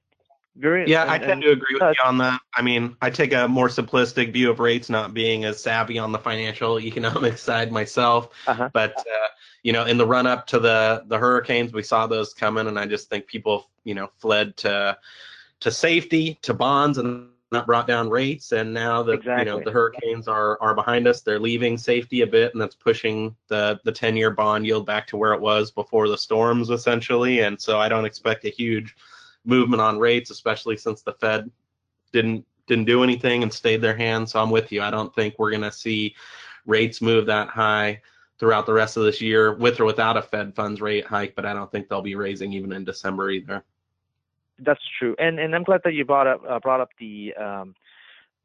very 0.56 0.86
Yeah, 0.86 1.02
and- 1.02 1.10
I 1.10 1.16
and- 1.16 1.24
tend 1.24 1.42
to 1.42 1.50
agree 1.50 1.74
with 1.74 1.82
uh, 1.82 1.88
you 1.90 2.04
on 2.04 2.18
that. 2.18 2.40
I 2.54 2.62
mean, 2.62 2.94
I 3.00 3.08
take 3.10 3.32
a 3.32 3.48
more 3.48 3.68
simplistic 3.68 4.32
view 4.32 4.50
of 4.50 4.60
rates, 4.60 4.90
not 4.90 5.14
being 5.14 5.44
as 5.44 5.62
savvy 5.62 5.98
on 5.98 6.12
the 6.12 6.18
financial 6.18 6.78
economic 6.78 7.38
side 7.48 7.72
myself. 7.72 8.28
Uh-huh. 8.46 8.68
But 8.72 8.96
uh, 8.98 9.28
you 9.62 9.72
know, 9.72 9.84
in 9.86 9.96
the 9.96 10.06
run 10.06 10.26
up 10.26 10.46
to 10.48 10.58
the 10.58 11.04
the 11.06 11.16
hurricanes, 11.18 11.72
we 11.72 11.82
saw 11.82 12.06
those 12.06 12.34
coming, 12.34 12.66
and 12.66 12.78
I 12.78 12.84
just 12.86 13.08
think 13.08 13.26
people, 13.26 13.70
you 13.84 13.94
know, 13.94 14.10
fled 14.18 14.56
to 14.58 14.98
to 15.60 15.70
safety, 15.70 16.38
to 16.42 16.52
bonds, 16.52 16.98
and 16.98 17.28
that 17.52 17.66
brought 17.66 17.86
down 17.86 18.08
rates. 18.10 18.52
And 18.52 18.72
now 18.72 19.02
that 19.04 19.24
you 19.24 19.44
know 19.44 19.60
the 19.60 19.70
hurricanes 19.70 20.28
are 20.28 20.60
are 20.60 20.74
behind 20.74 21.06
us, 21.06 21.20
they're 21.20 21.38
leaving 21.38 21.78
safety 21.78 22.22
a 22.22 22.26
bit, 22.26 22.52
and 22.52 22.60
that's 22.60 22.74
pushing 22.74 23.36
the 23.48 23.80
the 23.84 23.92
ten 23.92 24.16
year 24.16 24.30
bond 24.30 24.66
yield 24.66 24.86
back 24.86 25.06
to 25.08 25.16
where 25.16 25.32
it 25.32 25.40
was 25.40 25.70
before 25.70 26.08
the 26.08 26.18
storms, 26.18 26.70
essentially. 26.70 27.40
And 27.40 27.60
so 27.60 27.78
I 27.78 27.88
don't 27.88 28.04
expect 28.04 28.44
a 28.44 28.50
huge 28.50 28.96
movement 29.44 29.82
on 29.82 29.98
rates, 29.98 30.30
especially 30.30 30.76
since 30.76 31.02
the 31.02 31.12
Fed 31.14 31.50
didn't 32.12 32.44
didn't 32.66 32.84
do 32.84 33.02
anything 33.02 33.42
and 33.42 33.52
stayed 33.52 33.80
their 33.80 33.96
hand. 33.96 34.28
So 34.28 34.40
I'm 34.40 34.50
with 34.50 34.72
you. 34.72 34.82
I 34.82 34.90
don't 34.90 35.14
think 35.14 35.34
we're 35.38 35.50
going 35.50 35.62
to 35.62 35.72
see 35.72 36.14
rates 36.66 37.02
move 37.02 37.26
that 37.26 37.48
high 37.48 38.00
throughout 38.38 38.66
the 38.66 38.72
rest 38.72 38.96
of 38.96 39.04
this 39.04 39.20
year, 39.20 39.54
with 39.54 39.78
or 39.78 39.84
without 39.84 40.16
a 40.16 40.22
Fed 40.22 40.54
funds 40.54 40.80
rate 40.80 41.06
hike. 41.06 41.34
But 41.34 41.46
I 41.46 41.54
don't 41.54 41.70
think 41.70 41.88
they'll 41.88 42.02
be 42.02 42.14
raising 42.14 42.52
even 42.52 42.72
in 42.72 42.84
December 42.84 43.30
either. 43.30 43.64
That's 44.64 44.80
true, 44.98 45.14
and 45.18 45.38
and 45.38 45.54
I'm 45.54 45.62
glad 45.64 45.80
that 45.84 45.94
you 45.94 46.04
brought 46.04 46.26
up 46.26 46.40
uh, 46.48 46.58
brought 46.60 46.80
up 46.80 46.90
the 46.98 47.34
um, 47.34 47.74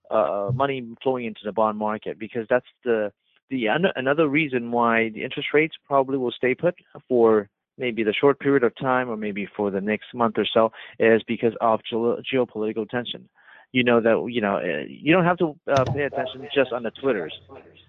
uh, 0.09 0.51
money 0.53 0.83
flowing 1.03 1.25
into 1.25 1.41
the 1.43 1.51
bond 1.51 1.77
market 1.77 2.17
because 2.17 2.45
that's 2.49 2.65
the 2.83 3.11
the 3.49 3.67
an- 3.67 3.91
another 3.95 4.27
reason 4.27 4.71
why 4.71 5.09
the 5.09 5.23
interest 5.23 5.49
rates 5.53 5.75
probably 5.85 6.17
will 6.17 6.31
stay 6.31 6.53
put 6.55 6.75
for 7.07 7.49
maybe 7.77 8.03
the 8.03 8.13
short 8.13 8.39
period 8.39 8.63
of 8.63 8.75
time 8.75 9.09
or 9.09 9.15
maybe 9.15 9.47
for 9.55 9.69
the 9.69 9.79
next 9.81 10.07
month 10.13 10.35
or 10.37 10.45
so 10.51 10.71
is 10.99 11.21
because 11.27 11.53
of 11.61 11.79
geo- 11.89 12.19
geopolitical 12.33 12.89
tension. 12.89 13.29
You 13.73 13.83
know 13.83 13.99
that 14.01 14.17
you 14.31 14.41
know 14.41 14.57
uh, 14.57 14.85
you 14.87 15.13
don't 15.13 15.25
have 15.25 15.37
to 15.39 15.55
uh, 15.71 15.83
pay 15.93 16.03
attention 16.03 16.47
just 16.55 16.71
on 16.71 16.83
the 16.83 16.91
Twitters, 16.91 17.33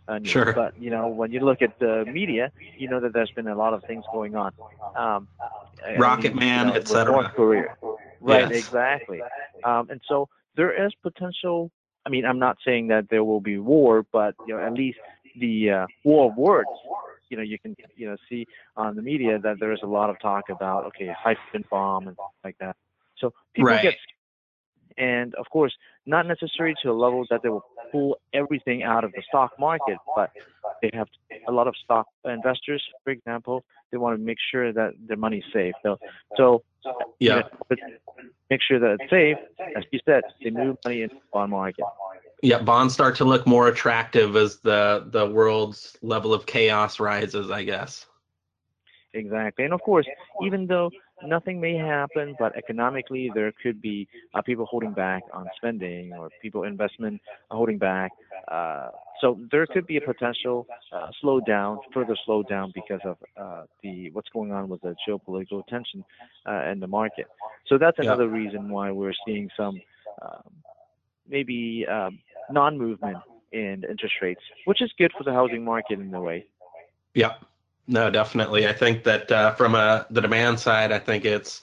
uh, 0.08 0.18
news, 0.18 0.32
Sure. 0.32 0.52
but 0.52 0.74
you 0.78 0.90
know 0.90 1.06
when 1.08 1.30
you 1.32 1.40
look 1.40 1.62
at 1.62 1.78
the 1.78 2.04
media, 2.12 2.50
you 2.76 2.88
know 2.88 3.00
that 3.00 3.12
there's 3.12 3.30
been 3.30 3.46
a 3.48 3.54
lot 3.54 3.72
of 3.74 3.84
things 3.84 4.04
going 4.12 4.34
on. 4.34 4.52
Um, 4.96 5.28
Rocket 5.96 6.34
Man, 6.34 6.66
you 6.66 6.72
know, 6.72 6.72
et 6.72 6.78
with 6.80 6.88
cetera. 6.88 7.12
North 7.12 7.32
Korea. 7.34 7.76
Right, 8.20 8.50
Yes. 8.50 8.64
exactly. 8.64 9.20
Um, 9.64 9.88
and 9.90 10.00
so 10.08 10.28
there 10.56 10.86
is 10.86 10.92
potential. 11.02 11.70
I 12.06 12.10
mean, 12.10 12.24
I'm 12.24 12.38
not 12.38 12.56
saying 12.64 12.88
that 12.88 13.08
there 13.10 13.24
will 13.24 13.40
be 13.40 13.58
war, 13.58 14.04
but 14.12 14.34
you 14.46 14.54
know, 14.54 14.62
at 14.62 14.72
least 14.72 14.98
the 15.38 15.70
uh, 15.70 15.86
war 16.04 16.30
of 16.30 16.36
words. 16.36 16.68
You 17.30 17.36
know, 17.36 17.42
you 17.42 17.58
can 17.58 17.76
you 17.96 18.08
know 18.08 18.16
see 18.28 18.46
on 18.76 18.96
the 18.96 19.02
media 19.02 19.38
that 19.38 19.60
there 19.60 19.72
is 19.72 19.80
a 19.82 19.86
lot 19.86 20.08
of 20.10 20.18
talk 20.20 20.48
about 20.48 20.86
okay, 20.86 21.08
hydrogen 21.16 21.64
bomb 21.70 22.08
and 22.08 22.16
like 22.44 22.56
that. 22.60 22.76
So 23.18 23.32
people 23.54 23.72
Right. 23.72 23.82
get, 23.82 23.94
and 24.96 25.34
of 25.34 25.46
course, 25.50 25.74
not 26.08 26.26
necessarily 26.26 26.74
to 26.82 26.90
a 26.90 26.92
level 26.92 27.24
that 27.30 27.42
they 27.42 27.50
will 27.50 27.64
pull 27.92 28.16
everything 28.32 28.82
out 28.82 29.04
of 29.04 29.12
the 29.12 29.22
stock 29.28 29.52
market, 29.60 29.98
but 30.16 30.30
they 30.82 30.90
have 30.94 31.06
a 31.46 31.52
lot 31.52 31.68
of 31.68 31.74
stock 31.84 32.06
investors, 32.24 32.82
for 33.04 33.10
example, 33.10 33.64
they 33.90 33.98
want 33.98 34.18
to 34.18 34.24
make 34.24 34.38
sure 34.50 34.72
that 34.72 34.92
their 35.06 35.16
money 35.16 35.38
is 35.38 35.44
safe. 35.52 35.74
So, 35.82 35.98
so 36.36 36.62
Yeah. 37.20 37.42
make 38.50 38.60
sure 38.62 38.78
that 38.78 38.98
it's 39.00 39.10
safe. 39.10 39.36
As 39.76 39.84
you 39.92 40.00
said, 40.04 40.22
they 40.42 40.50
move 40.50 40.76
money 40.84 41.02
into 41.02 41.14
the 41.16 41.20
bond 41.32 41.50
market. 41.50 41.84
Yeah, 42.42 42.62
bonds 42.62 42.94
start 42.94 43.16
to 43.16 43.24
look 43.24 43.46
more 43.46 43.68
attractive 43.68 44.36
as 44.36 44.60
the 44.60 45.08
the 45.10 45.26
world's 45.28 45.96
level 46.02 46.32
of 46.32 46.46
chaos 46.46 47.00
rises, 47.00 47.50
I 47.50 47.64
guess. 47.64 48.06
Exactly. 49.12 49.64
And 49.64 49.74
of 49.74 49.82
course, 49.82 50.06
even 50.42 50.66
though 50.66 50.90
nothing 51.26 51.60
may 51.60 51.76
happen, 51.76 52.36
but 52.38 52.56
economically 52.56 53.30
there 53.34 53.52
could 53.62 53.80
be 53.80 54.08
uh, 54.34 54.42
people 54.42 54.66
holding 54.66 54.92
back 54.92 55.22
on 55.32 55.48
spending 55.56 56.12
or 56.14 56.30
people 56.42 56.64
investment 56.64 57.20
holding 57.50 57.78
back. 57.78 58.12
Uh, 58.48 58.88
so 59.20 59.38
there 59.50 59.66
could 59.66 59.86
be 59.86 59.96
a 59.96 60.00
potential 60.00 60.66
uh, 60.92 61.08
slowdown, 61.22 61.78
further 61.92 62.16
slowdown 62.26 62.72
because 62.72 63.00
of 63.04 63.16
uh, 63.36 63.64
the 63.82 64.10
what's 64.10 64.28
going 64.30 64.52
on 64.52 64.68
with 64.68 64.80
the 64.82 64.94
geopolitical 65.06 65.66
tension 65.66 66.04
uh, 66.46 66.70
in 66.70 66.80
the 66.80 66.86
market. 66.86 67.26
So 67.66 67.78
that's 67.78 67.98
Yeah. 67.98 68.04
another 68.04 68.28
reason 68.28 68.68
why 68.70 68.90
we're 68.90 69.12
seeing 69.26 69.50
some 69.56 69.80
um, 70.22 70.52
maybe 71.28 71.86
um, 71.86 72.18
non-movement 72.50 73.18
in 73.52 73.84
interest 73.88 74.14
rates, 74.22 74.40
which 74.66 74.80
is 74.82 74.90
good 74.98 75.12
for 75.16 75.24
the 75.24 75.32
housing 75.32 75.64
market 75.64 75.98
in 75.98 76.12
a 76.14 76.20
way. 76.20 76.46
Yeah. 77.14 77.34
No, 77.88 78.10
definitely. 78.10 78.68
I 78.68 78.74
think 78.74 79.02
that 79.04 79.32
uh, 79.32 79.54
from 79.54 79.74
a 79.74 80.06
the 80.10 80.20
demand 80.20 80.60
side, 80.60 80.92
I 80.92 80.98
think 80.98 81.24
it's 81.24 81.62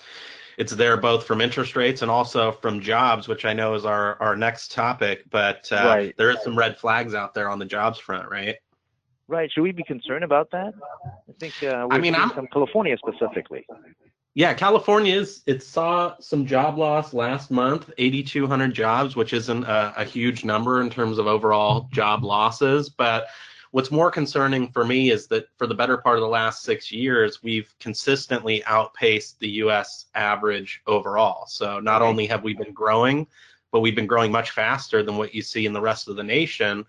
it's 0.58 0.74
there 0.74 0.98
both 0.98 1.26
from 1.26 1.40
interest 1.40 1.76
rates 1.76 2.02
and 2.02 2.10
also 2.10 2.52
from 2.52 2.82
jobs, 2.82 3.28
which 3.28 3.46
I 3.46 3.54
know 3.54 3.76
is 3.76 3.86
our 3.86 4.20
our 4.20 4.36
next 4.36 4.72
topic. 4.72 5.24
But 5.30 5.70
uh, 5.72 5.76
right. 5.76 6.18
there 6.18 6.32
is 6.32 6.38
some 6.44 6.58
red 6.58 6.78
flags 6.78 7.14
out 7.14 7.36
there 7.36 7.48
on 7.48 7.60
the 7.60 7.66
jobs 7.66 8.00
front, 8.00 8.30
right? 8.30 8.56
Right. 9.28 9.52
Should 9.52 9.62
we 9.62 9.72
be 9.72 9.84
concerned 9.84 10.24
about 10.24 10.50
that? 10.52 10.74
I 11.30 11.34
think 11.40 11.54
uh, 11.62 11.88
I 11.92 12.00
mean, 12.00 12.16
I'm 12.16 12.32
from 12.32 12.48
California 12.48 12.98
specifically. 12.98 13.68
Yeah, 14.34 14.54
California 14.56 15.16
is. 15.16 15.44
It 15.46 15.62
saw 15.62 16.16
some 16.20 16.48
job 16.48 16.78
loss 16.80 17.14
last 17.14 17.52
month, 17.52 17.90
8,200 17.98 18.74
jobs, 18.74 19.16
which 19.16 19.32
isn't 19.32 19.64
a, 19.64 19.94
a 19.96 20.04
huge 20.04 20.44
number 20.44 20.82
in 20.82 20.90
terms 20.90 21.20
of 21.20 21.28
overall 21.28 21.88
job 21.94 22.24
losses, 22.24 22.90
but 22.90 23.28
What's 23.76 23.92
more 23.92 24.10
concerning 24.10 24.70
for 24.70 24.86
me 24.86 25.12
is 25.12 25.28
that 25.28 25.50
for 25.58 25.68
the 25.68 25.76
better 25.76 25.98
part 25.98 26.16
of 26.16 26.22
the 26.22 26.30
last 26.30 26.64
six 26.64 26.94
years, 26.94 27.44
we've 27.44 27.76
consistently 27.78 28.64
outpaced 28.64 29.38
the 29.42 29.50
US 29.66 30.06
average 30.16 30.82
overall. 30.88 31.46
So 31.48 31.82
not 31.82 32.02
only 32.02 32.26
have 32.26 32.42
we 32.42 32.54
been 32.54 32.72
growing, 32.72 33.28
but 33.74 33.82
we've 33.82 33.94
been 33.94 34.08
growing 34.08 34.32
much 34.32 34.52
faster 34.52 35.04
than 35.04 35.18
what 35.18 35.36
you 35.36 35.42
see 35.42 35.66
in 35.66 35.74
the 35.74 35.82
rest 35.82 36.08
of 36.08 36.16
the 36.16 36.24
nation 36.24 36.86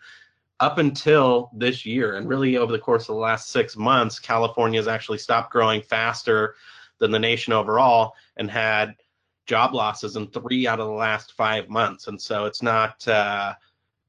up 0.60 0.78
until 0.78 1.50
this 1.52 1.84
year. 1.84 2.18
And 2.18 2.28
really, 2.28 2.56
over 2.56 2.70
the 2.70 2.78
course 2.78 3.08
of 3.08 3.16
the 3.16 3.20
last 3.20 3.48
six 3.48 3.76
months, 3.76 4.20
California 4.20 4.78
has 4.78 4.86
actually 4.86 5.18
stopped 5.18 5.50
growing 5.50 5.82
faster 5.82 6.54
than 6.98 7.10
the 7.10 7.18
nation 7.18 7.52
overall 7.52 8.14
and 8.36 8.48
had 8.48 8.94
job 9.46 9.74
losses 9.74 10.14
in 10.14 10.28
three 10.28 10.68
out 10.68 10.78
of 10.78 10.86
the 10.86 10.92
last 10.92 11.32
five 11.32 11.68
months. 11.68 12.06
And 12.06 12.22
so 12.22 12.44
it's 12.44 12.62
not. 12.62 13.08
Uh, 13.08 13.54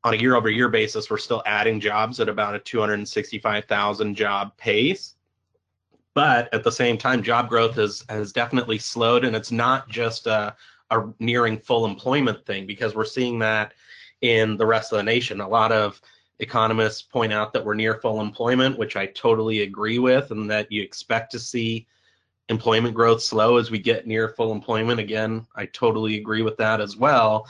on 0.08 0.13
a 0.13 0.17
year 0.17 0.36
over 0.36 0.50
year 0.50 0.70
basis, 0.70 1.10
we're 1.10 1.17
still 1.17 1.43
adding 1.46 1.82
jobs 1.82 2.22
at 2.22 2.30
about 2.30 2.56
a 2.56 2.60
265,000 2.60 4.15
job 4.15 4.56
pace. 4.56 5.15
But 6.13 6.52
at 6.54 6.63
the 6.63 6.72
same 6.72 6.98
time, 6.98 7.22
job 7.22 7.50
growth 7.50 7.76
has, 7.76 8.06
has 8.08 8.32
definitely 8.32 8.80
slowed, 8.80 9.26
and 9.26 9.36
it's 9.36 9.52
not 9.52 9.89
just 9.89 10.26
a, 10.26 10.56
a 10.91 11.04
nearing 11.20 11.60
full 11.60 11.86
employment 11.86 12.46
thing 12.46 12.65
because 12.65 12.96
we're 12.96 13.06
seeing 13.06 13.38
that 13.39 13.74
in 14.22 14.56
the 14.56 14.65
rest 14.65 14.93
of 14.93 14.98
the 14.98 15.04
nation. 15.04 15.41
A 15.41 15.48
lot 15.48 15.74
of 15.74 16.02
economists 16.39 17.02
point 17.02 17.34
out 17.34 17.52
that 17.52 17.63
we're 17.63 17.74
near 17.74 17.96
full 17.96 18.22
employment, 18.22 18.80
which 18.80 18.96
I 18.96 19.08
totally 19.08 19.63
agree 19.63 20.00
with, 20.00 20.32
and 20.32 20.50
that 20.50 20.72
you 20.72 20.82
expect 20.82 21.34
to 21.34 21.39
see 21.39 21.86
employment 22.48 22.96
growth 22.96 23.22
slow 23.22 23.58
as 23.58 23.70
we 23.70 23.78
get 23.78 24.08
near 24.08 24.30
full 24.30 24.54
employment. 24.54 25.02
Again, 25.02 25.46
I 25.54 25.65
totally 25.65 26.17
agree 26.17 26.43
with 26.43 26.56
that 26.58 26.80
as 26.80 26.96
well 26.96 27.46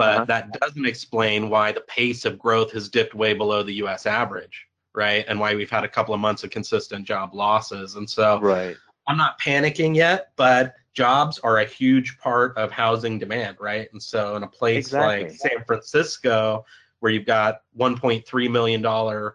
but 0.00 0.14
uh-huh. 0.16 0.24
that 0.24 0.58
doesn't 0.58 0.86
explain 0.86 1.50
why 1.50 1.72
the 1.72 1.82
pace 1.82 2.24
of 2.24 2.38
growth 2.38 2.72
has 2.72 2.88
dipped 2.88 3.14
way 3.14 3.34
below 3.34 3.62
the 3.62 3.74
US 3.84 4.06
average, 4.06 4.66
right? 4.94 5.26
And 5.28 5.38
why 5.38 5.54
we've 5.54 5.68
had 5.68 5.84
a 5.84 5.88
couple 5.88 6.14
of 6.14 6.20
months 6.20 6.42
of 6.42 6.48
consistent 6.48 7.06
job 7.06 7.34
losses. 7.34 7.96
And 7.96 8.08
so 8.08 8.40
right. 8.40 8.74
I'm 9.06 9.18
not 9.18 9.38
panicking 9.38 9.94
yet, 9.94 10.32
but 10.36 10.74
jobs 10.94 11.38
are 11.40 11.58
a 11.58 11.66
huge 11.66 12.16
part 12.16 12.56
of 12.56 12.72
housing 12.72 13.18
demand, 13.18 13.58
right? 13.60 13.92
And 13.92 14.02
so 14.02 14.36
in 14.36 14.42
a 14.42 14.48
place 14.48 14.86
exactly. 14.86 15.24
like 15.24 15.32
San 15.32 15.64
Francisco, 15.66 16.64
where 17.00 17.12
you've 17.12 17.26
got 17.26 17.60
1.3 17.78 18.50
million 18.50 18.80
dollar 18.80 19.34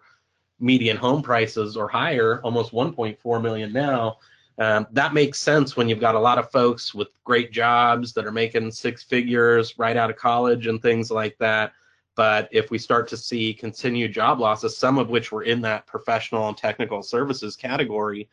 median 0.58 0.96
home 0.96 1.22
prices 1.22 1.76
or 1.76 1.86
higher, 1.86 2.40
almost 2.42 2.72
1.4 2.72 3.40
million 3.40 3.72
now, 3.72 4.18
um, 4.58 4.86
that 4.92 5.12
makes 5.12 5.38
sense 5.38 5.76
when 5.76 5.88
you've 5.88 6.00
got 6.00 6.14
a 6.14 6.20
lot 6.20 6.38
of 6.38 6.50
folks 6.50 6.94
with 6.94 7.08
great 7.24 7.52
jobs 7.52 8.12
that 8.14 8.24
are 8.24 8.32
making 8.32 8.70
six 8.70 9.02
figures 9.02 9.78
right 9.78 9.96
out 9.96 10.10
of 10.10 10.16
college 10.16 10.66
and 10.66 10.80
things 10.80 11.10
like 11.10 11.36
that. 11.38 11.72
But 12.14 12.48
if 12.50 12.70
we 12.70 12.78
start 12.78 13.06
to 13.08 13.16
see 13.18 13.52
continued 13.52 14.14
job 14.14 14.40
losses, 14.40 14.76
some 14.76 14.98
of 14.98 15.10
which 15.10 15.30
were 15.30 15.42
in 15.42 15.60
that 15.62 15.86
professional 15.86 16.48
and 16.48 16.56
technical 16.56 17.02
services 17.02 17.54
category, 17.56 18.30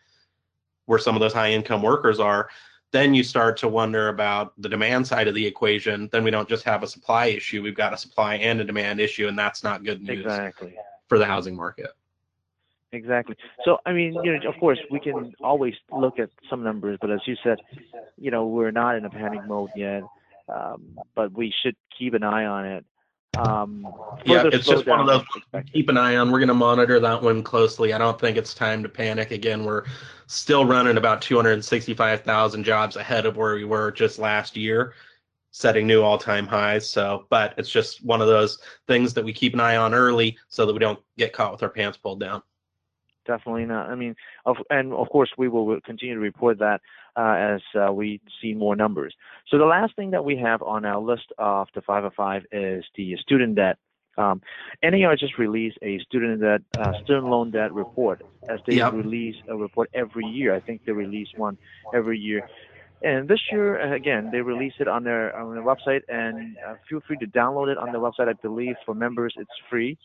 where 0.85 0.99
some 0.99 1.15
of 1.15 1.19
those 1.19 1.33
high 1.33 1.51
income 1.51 1.81
workers 1.81 2.19
are, 2.19 2.49
then 2.91 3.13
you 3.13 3.23
start 3.23 3.57
to 3.57 3.67
wonder 3.67 4.07
about 4.07 4.53
the 4.61 4.69
demand 4.69 5.05
side 5.05 5.27
of 5.27 5.35
the 5.35 5.45
equation. 5.45 6.07
Then 6.11 6.23
we 6.23 6.31
don't 6.31 6.47
just 6.47 6.63
have 6.63 6.83
a 6.83 6.87
supply 6.87 7.25
issue, 7.25 7.61
we've 7.61 7.75
got 7.75 7.91
a 7.91 7.97
supply 7.97 8.35
and 8.35 8.61
a 8.61 8.63
demand 8.63 9.01
issue, 9.01 9.27
and 9.27 9.37
that's 9.37 9.63
not 9.63 9.83
good 9.83 10.01
news 10.01 10.19
exactly. 10.19 10.75
for 11.07 11.17
the 11.17 11.25
housing 11.25 11.55
market. 11.55 11.91
Exactly. 12.93 13.35
So, 13.65 13.79
I 13.87 13.91
mean, 13.91 14.13
you 14.23 14.37
know, 14.37 14.49
of 14.49 14.59
course, 14.59 14.77
we 14.91 14.99
can 14.99 15.33
always 15.41 15.73
look 15.91 16.19
at 16.19 16.29
some 16.47 16.63
numbers, 16.63 16.99
but 17.01 17.09
as 17.09 17.21
you 17.25 17.35
said, 17.43 17.57
you 18.17 18.29
know, 18.29 18.45
we're 18.45 18.71
not 18.71 18.95
in 18.95 19.05
a 19.05 19.09
panic 19.09 19.45
mode 19.47 19.71
yet, 19.75 20.03
um, 20.47 20.99
but 21.15 21.33
we 21.33 21.51
should 21.63 21.75
keep 21.97 22.13
an 22.13 22.23
eye 22.23 22.45
on 22.45 22.65
it. 22.65 22.85
Um, 23.35 23.87
yeah, 24.25 24.43
it's 24.45 24.67
just 24.67 24.85
one 24.85 24.99
of 24.99 25.07
those. 25.07 25.63
Keep 25.73 25.89
an 25.89 25.97
eye 25.97 26.17
on. 26.17 26.31
We're 26.31 26.37
going 26.37 26.49
to 26.49 26.53
monitor 26.53 26.99
that 26.99 27.23
one 27.23 27.41
closely. 27.41 27.91
I 27.91 27.97
don't 27.97 28.19
think 28.19 28.37
it's 28.37 28.53
time 28.53 28.83
to 28.83 28.89
panic 28.89 29.31
again. 29.31 29.65
We're 29.65 29.85
still 30.27 30.63
running 30.63 30.97
about 30.97 31.19
265,000 31.23 32.63
jobs 32.63 32.95
ahead 32.95 33.25
of 33.25 33.35
where 33.35 33.55
we 33.55 33.63
were 33.63 33.91
just 33.91 34.19
last 34.19 34.55
year, 34.55 34.93
setting 35.49 35.87
new 35.87 36.03
all-time 36.03 36.45
highs. 36.45 36.87
So, 36.87 37.25
but 37.31 37.55
it's 37.57 37.71
just 37.71 38.05
one 38.05 38.21
of 38.21 38.27
those 38.27 38.59
things 38.87 39.15
that 39.15 39.25
we 39.25 39.33
keep 39.33 39.55
an 39.55 39.59
eye 39.59 39.77
on 39.77 39.95
early 39.95 40.37
so 40.47 40.67
that 40.67 40.73
we 40.73 40.79
don't 40.79 40.99
get 41.17 41.33
caught 41.33 41.53
with 41.53 41.63
our 41.63 41.69
pants 41.69 41.97
pulled 41.97 42.19
down 42.19 42.43
definitely 43.25 43.65
not. 43.65 43.89
I 43.89 43.95
mean, 43.95 44.15
of, 44.45 44.57
and 44.69 44.93
of 44.93 45.09
course, 45.09 45.31
we 45.37 45.47
will 45.47 45.79
continue 45.81 46.15
to 46.15 46.21
report 46.21 46.59
that 46.59 46.81
uh, 47.15 47.35
as 47.37 47.61
uh, 47.75 47.91
we 47.91 48.21
see 48.41 48.53
more 48.53 48.75
numbers. 48.75 49.13
So 49.49 49.57
the 49.57 49.65
last 49.65 49.95
thing 49.95 50.11
that 50.11 50.25
we 50.25 50.37
have 50.37 50.61
on 50.61 50.85
our 50.85 50.99
list 50.99 51.31
of 51.37 51.67
the 51.75 51.81
505 51.81 52.43
is 52.51 52.83
the 52.95 53.15
student 53.17 53.55
debt. 53.55 53.77
Um, 54.15 54.41
NAR 54.83 55.15
just 55.15 55.37
released 55.39 55.77
a 55.81 55.97
student 55.99 56.41
debt, 56.41 56.61
uh, 56.77 56.93
student 57.03 57.25
loan 57.25 57.49
debt 57.49 57.73
report, 57.73 58.21
as 58.47 58.59
they 58.67 58.75
yep. 58.75 58.93
release 58.93 59.35
a 59.47 59.55
report 59.55 59.89
every 59.93 60.25
year. 60.25 60.53
I 60.53 60.59
think 60.59 60.85
they 60.85 60.91
release 60.91 61.29
one 61.35 61.57
every 61.93 62.19
year. 62.19 62.47
And 63.03 63.27
this 63.27 63.41
year, 63.51 63.81
uh, 63.81 63.95
again, 63.95 64.29
they 64.31 64.39
release 64.39 64.73
it 64.79 64.87
on 64.87 65.03
their 65.03 65.35
on 65.35 65.53
their 65.53 65.63
website, 65.63 66.01
and 66.07 66.55
uh, 66.65 66.75
feel 66.89 67.01
free 67.05 67.17
to 67.17 67.27
download 67.27 67.69
it 67.69 67.77
on 67.77 67.91
their 67.91 67.99
website. 67.99 68.29
I 68.29 68.33
believe 68.33 68.75
for 68.85 68.95
members, 68.95 69.33
it's 69.37 69.51
free. 69.69 69.97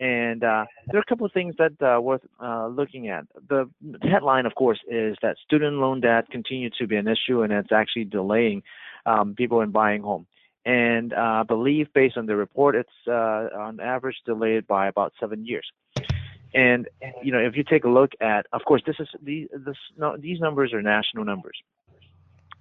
And 0.00 0.42
uh, 0.42 0.64
there 0.88 0.98
are 0.98 1.02
a 1.02 1.08
couple 1.08 1.24
of 1.24 1.32
things 1.32 1.54
that 1.58 1.72
are 1.80 1.96
uh, 1.96 2.00
worth 2.00 2.22
uh, 2.42 2.66
looking 2.66 3.08
at. 3.08 3.26
The 3.48 3.70
headline, 4.02 4.46
of 4.46 4.54
course, 4.54 4.80
is 4.88 5.16
that 5.22 5.36
student 5.44 5.76
loan 5.76 6.00
debt 6.00 6.28
continues 6.30 6.74
to 6.78 6.86
be 6.86 6.96
an 6.96 7.06
issue, 7.06 7.42
and 7.42 7.52
it's 7.52 7.72
actually 7.72 8.04
delaying 8.04 8.62
um, 9.06 9.34
people 9.34 9.60
in 9.60 9.70
buying 9.70 10.02
home. 10.02 10.26
And 10.66 11.12
uh, 11.12 11.16
I 11.16 11.42
believe, 11.46 11.92
based 11.92 12.16
on 12.16 12.26
the 12.26 12.36
report, 12.36 12.74
it's 12.74 12.88
uh, 13.06 13.48
on 13.56 13.80
average 13.80 14.16
delayed 14.24 14.66
by 14.66 14.88
about 14.88 15.12
seven 15.20 15.44
years. 15.44 15.66
And 16.54 16.88
you 17.22 17.32
know, 17.32 17.40
if 17.40 17.56
you 17.56 17.64
take 17.64 17.84
a 17.84 17.88
look 17.88 18.12
at, 18.20 18.46
of 18.52 18.62
course, 18.64 18.82
this 18.86 18.96
is 18.98 19.08
this, 19.22 19.76
no, 19.98 20.16
these 20.16 20.40
numbers 20.40 20.72
are 20.72 20.80
national 20.80 21.24
numbers. 21.24 21.58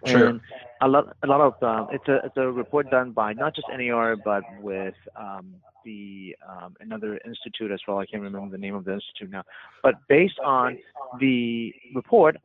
Sure. 0.06 0.28
And 0.28 0.42
a 0.82 0.88
lot, 0.88 1.16
a 1.24 1.28
lot 1.28 1.42
of 1.42 1.64
um, 1.64 1.88
it's 1.92 2.08
a 2.08 2.18
it's 2.26 2.36
a 2.38 2.52
report 2.52 2.90
done 2.92 3.12
by 3.12 3.34
not 3.34 3.56
just 3.56 3.68
NAR 3.76 4.16
but 4.18 4.44
with 4.62 4.96
um, 5.16 5.56
the 5.86 6.36
um, 6.48 6.76
another 6.80 7.20
institute 7.26 7.72
as 7.72 7.80
well. 7.88 8.00
I 8.00 8.06
can't 8.06 8.22
remember 8.22 8.50
the 8.50 8.58
name 8.58 8.76
of 8.76 8.86
the 8.86 8.94
institute 8.94 9.30
now. 9.32 9.44
But 9.82 9.96
based 10.10 10.40
on 10.44 10.78
the 11.20 11.74
report, 11.96 12.38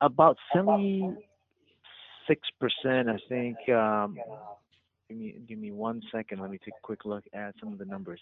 about 0.00 0.36
76 0.54 2.48
percent, 2.60 3.08
I 3.08 3.18
think. 3.28 3.56
Um, 3.68 4.16
give 5.08 5.18
me 5.18 5.34
give 5.48 5.58
me 5.58 5.72
one 5.72 6.02
second. 6.12 6.40
Let 6.40 6.50
me 6.50 6.58
take 6.58 6.74
a 6.78 6.82
quick 6.82 7.04
look 7.04 7.24
at 7.32 7.54
some 7.58 7.72
of 7.72 7.78
the 7.78 7.84
numbers. 7.84 8.20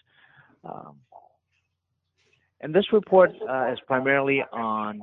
Um, 0.63 0.95
and 2.61 2.73
this 2.73 2.91
report 2.91 3.31
uh, 3.49 3.71
is 3.71 3.79
primarily 3.87 4.43
on 4.51 5.01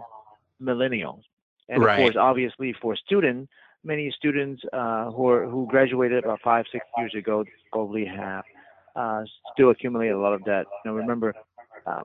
millennials, 0.62 1.22
and 1.68 1.82
right. 1.82 1.98
of 1.98 2.04
course, 2.04 2.16
obviously 2.16 2.74
for 2.80 2.96
students 2.96 3.50
many 3.86 4.12
students 4.18 4.62
uh, 4.72 5.10
who 5.12 5.28
are, 5.28 5.46
who 5.46 5.66
graduated 5.70 6.24
about 6.24 6.40
five 6.42 6.64
six 6.72 6.84
years 6.98 7.14
ago 7.14 7.44
probably 7.72 8.04
have 8.04 8.44
uh, 8.96 9.22
still 9.54 9.70
accumulated 9.70 10.14
a 10.14 10.18
lot 10.18 10.32
of 10.32 10.44
debt. 10.44 10.66
You 10.84 10.90
know, 10.90 10.96
remember, 10.96 11.34
uh, 11.86 12.02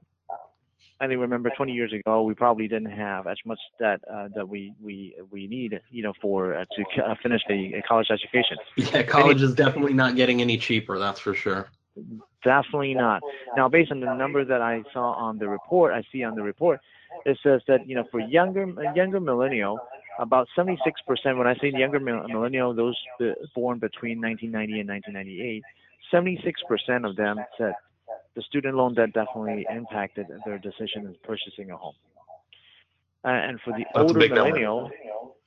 I 1.00 1.08
think 1.08 1.20
remember 1.20 1.50
20 1.58 1.72
years 1.72 1.92
ago 1.92 2.22
we 2.24 2.36
probably 2.36 2.68
didn't 2.68 2.92
have 2.92 3.26
as 3.26 3.38
much 3.46 3.60
debt 3.80 4.00
uh, 4.12 4.28
that 4.36 4.48
we 4.48 4.74
we 4.82 5.16
we 5.32 5.48
need 5.48 5.82
you 5.90 6.04
know 6.04 6.14
for 6.22 6.54
uh, 6.54 6.66
to 6.76 7.04
uh, 7.04 7.16
finish 7.24 7.42
a, 7.50 7.74
a, 7.74 7.82
college 7.82 8.08
education. 8.12 8.58
Yeah, 8.78 9.04
college 9.04 9.42
is 9.42 9.56
definitely 9.56 9.94
not 9.94 10.16
getting 10.16 10.42
any 10.42 10.58
cheaper. 10.58 11.00
That's 11.00 11.20
for 11.20 11.34
sure. 11.34 11.70
Definitely 12.44 12.94
not. 12.94 13.22
Now, 13.56 13.68
based 13.68 13.92
on 13.92 14.00
the 14.00 14.14
number 14.14 14.46
that 14.46 14.62
I 14.62 14.82
saw 14.94 15.12
on 15.14 15.38
the 15.38 15.48
report, 15.48 15.94
I 15.94 16.04
see 16.12 16.24
on 16.24 16.36
the 16.36 16.42
report, 16.42 16.80
it 17.26 17.38
says 17.44 17.62
that 17.68 17.88
you 17.88 17.96
know 17.96 18.06
for 18.10 18.20
younger 18.20 18.66
younger 18.96 19.20
millennial 19.20 19.80
about 20.20 20.48
76%, 20.58 20.78
when 21.38 21.48
I 21.48 21.56
say 21.56 21.72
younger 21.74 22.00
millennial, 22.00 22.74
those 22.74 22.96
born 23.56 23.80
between 23.80 24.22
1990 24.22 24.80
and 24.82 24.90
1998, 24.90 25.64
76% 26.14 27.10
of 27.10 27.16
them 27.16 27.38
said 27.58 27.74
the 28.36 28.42
student 28.44 28.76
loan 28.76 28.94
debt 28.94 29.14
definitely 29.14 29.66
impacted 29.74 30.28
their 30.46 30.58
decision 30.58 31.06
in 31.06 31.16
purchasing 31.24 31.72
a 31.72 31.78
home. 31.78 31.96
Uh, 33.24 33.30
and 33.30 33.60
for 33.62 33.72
the 33.72 33.86
that's 33.94 34.12
older 34.12 34.28
millennial, 34.28 34.82
number. 34.82 34.96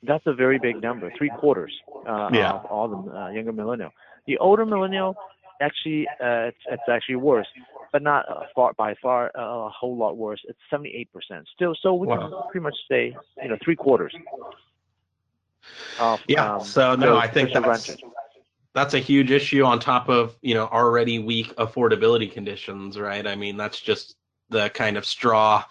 that's 0.05 0.27
a 0.27 0.35
very 0.35 0.59
big 0.59 0.81
number, 0.81 1.13
three 1.19 1.31
quarters 1.39 1.73
uh, 2.09 2.31
yeah. 2.33 2.53
of 2.53 2.65
all 2.67 2.89
the 2.89 3.17
uh, 3.17 3.31
younger 3.31 3.53
millennial. 3.53 3.91
The 4.27 4.39
older 4.39 4.65
millennial, 4.65 5.17
actually, 5.61 6.07
uh, 6.21 6.51
it's, 6.51 6.59
it's 6.71 6.83
actually 6.91 7.17
worse, 7.17 7.47
but 7.93 8.03
not 8.03 8.29
uh, 8.29 8.43
far 8.55 8.73
by 8.75 8.95
far 9.01 9.31
uh, 9.37 9.67
a 9.67 9.71
whole 9.71 9.97
lot 9.97 10.17
worse. 10.17 10.41
It's 10.49 10.59
78%. 10.73 11.09
Still, 11.55 11.75
so 11.81 11.95
we 11.95 12.07
wow. 12.07 12.17
can 12.17 12.33
pretty 12.51 12.63
much 12.63 12.77
say, 12.89 13.17
you 13.43 13.49
know, 13.49 13.57
three 13.65 13.77
quarters. 13.77 14.15
Of, 15.99 16.21
Yeah. 16.29 16.57
um, 16.57 16.65
so 16.65 16.95
no, 16.95 17.17
I 17.17 17.27
think 17.27 17.53
that's 17.53 17.67
renters. 17.89 18.03
that's 18.75 18.95
a 18.95 18.99
huge 18.99 19.31
issue 19.31 19.65
on 19.65 19.79
top 19.79 20.09
of 20.09 20.37
you 20.43 20.55
know 20.55 20.67
already 20.67 21.19
weak 21.19 21.55
affordability 21.57 22.31
conditions, 22.31 22.99
right? 22.99 23.27
I 23.27 23.35
mean, 23.35 23.57
that's 23.57 23.81
just 23.81 24.17
the 24.51 24.69
kind 24.71 24.97
of 24.97 25.07
straw 25.07 25.65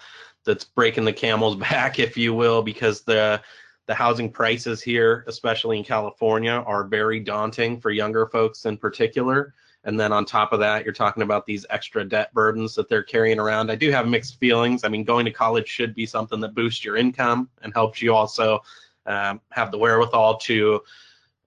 that's 0.45 0.63
breaking 0.63 1.05
the 1.05 1.13
camel's 1.13 1.55
back, 1.69 1.99
if 1.99 2.17
you 2.17 2.33
will, 2.33 2.63
because 2.63 3.01
the 3.01 3.41
the 3.85 3.93
housing 3.93 4.31
prices 4.31 4.81
here, 4.81 5.25
especially 5.27 5.77
in 5.77 5.83
California, 5.83 6.63
are 6.65 6.85
very 6.85 7.19
daunting 7.19 7.79
for 7.79 7.91
younger 7.91 8.27
folks 8.27 8.65
in 8.65 8.77
particular. 8.77 9.53
And 9.85 9.99
then 9.99 10.13
on 10.13 10.25
top 10.25 10.53
of 10.53 10.59
that, 10.59 10.85
you're 10.85 10.93
talking 10.93 11.23
about 11.23 11.45
these 11.45 11.65
extra 11.69 12.05
debt 12.05 12.33
burdens 12.33 12.73
that 12.75 12.87
they're 12.87 13.03
carrying 13.03 13.39
around. 13.39 13.69
I 13.69 13.75
do 13.75 13.91
have 13.91 14.07
mixed 14.07 14.39
feelings. 14.39 14.83
I 14.83 14.87
mean, 14.87 15.03
going 15.03 15.25
to 15.25 15.31
college 15.31 15.67
should 15.67 15.93
be 15.93 16.05
something 16.05 16.39
that 16.39 16.55
boosts 16.55 16.85
your 16.85 16.95
income 16.95 17.49
and 17.61 17.73
helps 17.73 18.01
you 18.01 18.13
also 18.13 18.61
um, 19.05 19.41
have 19.51 19.71
the 19.71 19.77
wherewithal 19.77 20.37
to 20.37 20.81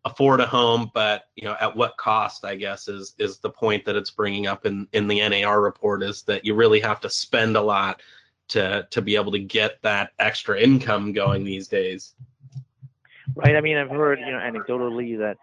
afford 0.05 0.41
a 0.41 0.47
home, 0.47 0.91
but 0.95 1.25
you 1.35 1.45
know, 1.45 1.57
at 1.61 1.75
what 1.75 1.97
cost? 1.97 2.45
I 2.45 2.55
guess 2.55 2.89
is 2.89 3.15
is 3.19 3.39
the 3.39 3.51
point 3.51 3.85
that 3.85 3.97
it's 3.97 4.11
bringing 4.11 4.47
up 4.47 4.65
in 4.65 4.87
in 4.93 5.09
the 5.09 5.27
NAR 5.29 5.61
report 5.61 6.03
is 6.03 6.23
that 6.23 6.45
you 6.45 6.55
really 6.55 6.81
have 6.81 7.01
to 7.01 7.11
spend 7.11 7.57
a 7.57 7.61
lot 7.61 8.01
to 8.49 8.87
to 8.91 9.03
be 9.03 9.17
able 9.17 9.33
to 9.33 9.41
get 9.41 9.83
that 9.83 10.11
extra 10.19 10.61
income 10.61 11.13
going 11.13 11.45
these 11.45 11.67
days. 11.69 12.15
Right. 13.35 13.57
I 13.57 13.61
mean, 13.61 13.77
I've 13.77 13.91
heard, 13.91 14.21
you 14.21 14.31
know, 14.31 14.39
anecdotally 14.39 15.19
that, 15.19 15.37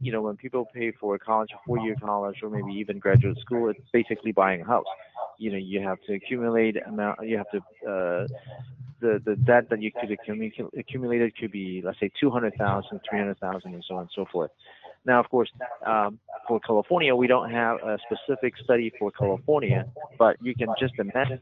you 0.00 0.12
know, 0.12 0.22
when 0.22 0.36
people 0.36 0.66
pay 0.74 0.92
for 0.92 1.14
a 1.14 1.18
college, 1.18 1.50
four-year 1.66 1.96
college, 2.02 2.36
or 2.42 2.50
maybe 2.50 2.72
even 2.72 2.98
graduate 2.98 3.38
school, 3.38 3.68
it's 3.68 3.80
basically 3.92 4.32
buying 4.32 4.62
a 4.62 4.64
house. 4.64 4.86
You 5.38 5.52
know, 5.52 5.58
you 5.58 5.80
have 5.80 5.98
to 6.06 6.14
accumulate 6.14 6.76
amount. 6.86 7.20
You 7.26 7.36
have 7.38 7.50
to 7.50 7.58
uh, 7.58 8.26
the 9.00 9.20
the 9.24 9.36
debt 9.36 9.68
that 9.70 9.80
you 9.82 9.90
could 9.92 10.10
accumulate 10.10 10.54
accumulated 10.78 11.36
could 11.36 11.52
be, 11.52 11.82
let's 11.84 12.00
say, 12.00 12.10
two 12.18 12.30
hundred 12.30 12.54
thousand, 12.56 13.00
three 13.08 13.18
hundred 13.18 13.38
thousand, 13.38 13.74
and 13.74 13.84
so 13.86 13.94
on 13.96 14.02
and 14.02 14.10
so 14.14 14.26
forth. 14.30 14.50
Now, 15.06 15.18
of 15.18 15.30
course, 15.30 15.50
um, 15.86 16.18
for 16.46 16.60
California, 16.60 17.14
we 17.16 17.26
don't 17.26 17.50
have 17.50 17.78
a 17.82 17.98
specific 18.06 18.54
study 18.62 18.92
for 18.98 19.10
California, 19.10 19.86
but 20.18 20.36
you 20.42 20.54
can 20.54 20.68
just 20.78 20.94
imagine 20.98 21.40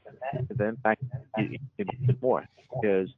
the 0.49 0.65
impact 0.65 1.03
even 1.39 1.59
more 2.23 2.47
because 2.81 3.09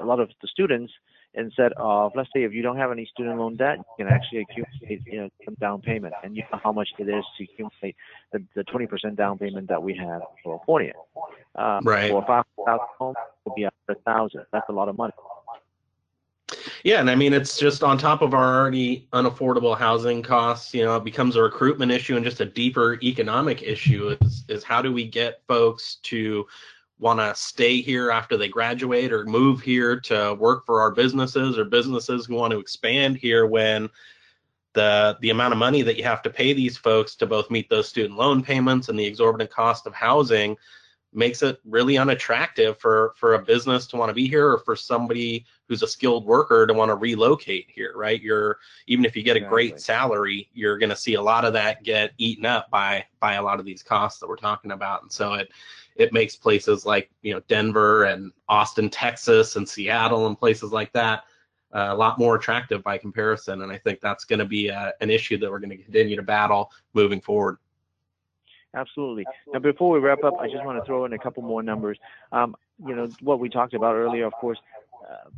a 0.00 0.04
lot 0.04 0.18
of 0.18 0.28
the 0.42 0.48
students 0.48 0.92
instead 1.34 1.72
of 1.76 2.12
let's 2.14 2.28
say 2.34 2.42
if 2.42 2.52
you 2.52 2.62
don't 2.62 2.76
have 2.76 2.90
any 2.90 3.06
student 3.06 3.38
loan 3.38 3.56
debt 3.56 3.78
you 3.78 4.04
can 4.04 4.12
actually 4.12 4.40
accumulate 4.40 5.02
you 5.06 5.20
know 5.20 5.28
some 5.44 5.54
down 5.60 5.80
payment 5.80 6.12
and 6.24 6.36
you 6.36 6.42
know 6.52 6.58
how 6.62 6.72
much 6.72 6.88
it 6.98 7.08
is 7.08 7.24
to 7.38 7.44
accumulate 7.44 7.96
the, 8.32 8.42
the 8.54 8.64
20% 8.64 9.16
down 9.16 9.38
payment 9.38 9.68
that 9.68 9.82
we 9.82 9.94
have 9.96 10.20
in 10.22 10.42
california 10.42 10.92
um, 11.56 11.80
Right. 11.84 12.10
for 12.10 12.22
a 12.22 12.26
five 12.26 12.44
thousand 12.66 12.86
home 12.98 13.14
would 13.44 13.54
be 13.54 13.64
a 13.64 13.70
thousand. 14.04 14.44
that's 14.52 14.68
a 14.68 14.72
lot 14.72 14.88
of 14.88 14.96
money 14.96 15.12
Yeah, 16.82 17.00
and 17.00 17.10
I 17.10 17.14
mean 17.14 17.32
it's 17.32 17.58
just 17.58 17.82
on 17.84 17.96
top 17.98 18.22
of 18.22 18.34
our 18.34 18.60
already 18.60 19.06
unaffordable 19.12 19.76
housing 19.76 20.22
costs, 20.22 20.74
you 20.74 20.84
know, 20.84 20.96
it 20.96 21.04
becomes 21.04 21.36
a 21.36 21.42
recruitment 21.42 21.92
issue 21.92 22.16
and 22.16 22.24
just 22.24 22.40
a 22.40 22.46
deeper 22.46 22.98
economic 23.02 23.62
issue 23.62 24.16
is 24.20 24.44
is 24.48 24.64
how 24.64 24.82
do 24.82 24.92
we 24.92 25.06
get 25.06 25.42
folks 25.46 25.96
to 26.02 26.46
want 27.00 27.18
to 27.18 27.34
stay 27.34 27.80
here 27.80 28.10
after 28.10 28.36
they 28.36 28.48
graduate 28.48 29.12
or 29.12 29.24
move 29.24 29.60
here 29.60 29.98
to 29.98 30.36
work 30.38 30.66
for 30.66 30.80
our 30.80 30.90
businesses 30.90 31.58
or 31.58 31.64
businesses 31.64 32.26
who 32.26 32.34
want 32.34 32.52
to 32.52 32.60
expand 32.60 33.16
here 33.16 33.46
when 33.46 33.88
the 34.74 35.16
the 35.20 35.30
amount 35.30 35.52
of 35.52 35.58
money 35.58 35.82
that 35.82 35.96
you 35.96 36.04
have 36.04 36.22
to 36.22 36.30
pay 36.30 36.52
these 36.52 36.76
folks 36.76 37.16
to 37.16 37.26
both 37.26 37.50
meet 37.50 37.68
those 37.68 37.88
student 37.88 38.18
loan 38.18 38.42
payments 38.42 38.88
and 38.88 38.98
the 38.98 39.04
exorbitant 39.04 39.50
cost 39.50 39.86
of 39.86 39.94
housing 39.94 40.56
makes 41.12 41.42
it 41.42 41.58
really 41.64 41.98
unattractive 41.98 42.78
for 42.78 43.14
for 43.16 43.34
a 43.34 43.42
business 43.42 43.86
to 43.88 43.96
want 43.96 44.08
to 44.08 44.14
be 44.14 44.28
here 44.28 44.48
or 44.48 44.58
for 44.58 44.76
somebody 44.76 45.44
who's 45.68 45.82
a 45.82 45.88
skilled 45.88 46.24
worker 46.24 46.66
to 46.66 46.74
want 46.74 46.88
to 46.88 46.94
relocate 46.94 47.66
here 47.68 47.92
right? 47.96 48.22
You're 48.22 48.58
even 48.86 49.04
if 49.04 49.16
you 49.16 49.24
get 49.24 49.36
a 49.36 49.40
great 49.40 49.80
salary 49.80 50.48
you're 50.52 50.78
going 50.78 50.90
to 50.90 50.96
see 50.96 51.14
a 51.14 51.22
lot 51.22 51.44
of 51.44 51.52
that 51.54 51.82
get 51.82 52.12
eaten 52.18 52.46
up 52.46 52.70
by 52.70 53.04
by 53.18 53.34
a 53.34 53.42
lot 53.42 53.58
of 53.58 53.66
these 53.66 53.82
costs 53.82 54.20
that 54.20 54.28
we're 54.28 54.36
talking 54.36 54.70
about. 54.70 55.02
And 55.02 55.10
so 55.10 55.32
it 55.34 55.50
it 55.96 56.12
makes 56.12 56.36
places 56.36 56.86
like 56.86 57.10
you 57.22 57.32
know 57.32 57.40
denver 57.48 58.04
and 58.04 58.32
austin 58.48 58.88
texas 58.88 59.56
and 59.56 59.68
seattle 59.68 60.26
and 60.26 60.38
places 60.38 60.72
like 60.72 60.92
that 60.92 61.24
uh, 61.74 61.88
a 61.90 61.94
lot 61.94 62.18
more 62.18 62.36
attractive 62.36 62.82
by 62.82 62.98
comparison 62.98 63.62
and 63.62 63.72
i 63.72 63.78
think 63.78 64.00
that's 64.00 64.24
going 64.24 64.38
to 64.38 64.44
be 64.44 64.70
uh 64.70 64.90
an 65.00 65.10
issue 65.10 65.36
that 65.38 65.50
we're 65.50 65.58
going 65.58 65.70
to 65.70 65.76
continue 65.76 66.16
to 66.16 66.22
battle 66.22 66.70
moving 66.94 67.20
forward 67.20 67.58
Absolutely. 68.74 69.26
Now, 69.52 69.58
before 69.58 69.90
we 69.90 69.98
wrap 69.98 70.22
up, 70.22 70.34
I 70.38 70.46
just 70.48 70.64
want 70.64 70.78
to 70.78 70.84
throw 70.84 71.04
in 71.04 71.12
a 71.12 71.18
couple 71.18 71.42
more 71.42 71.62
numbers. 71.62 71.98
Um, 72.30 72.54
you 72.86 72.94
know, 72.94 73.08
what 73.20 73.40
we 73.40 73.48
talked 73.48 73.74
about 73.74 73.96
earlier, 73.96 74.26
of 74.26 74.32
course, 74.34 74.58
uh, 75.10 75.28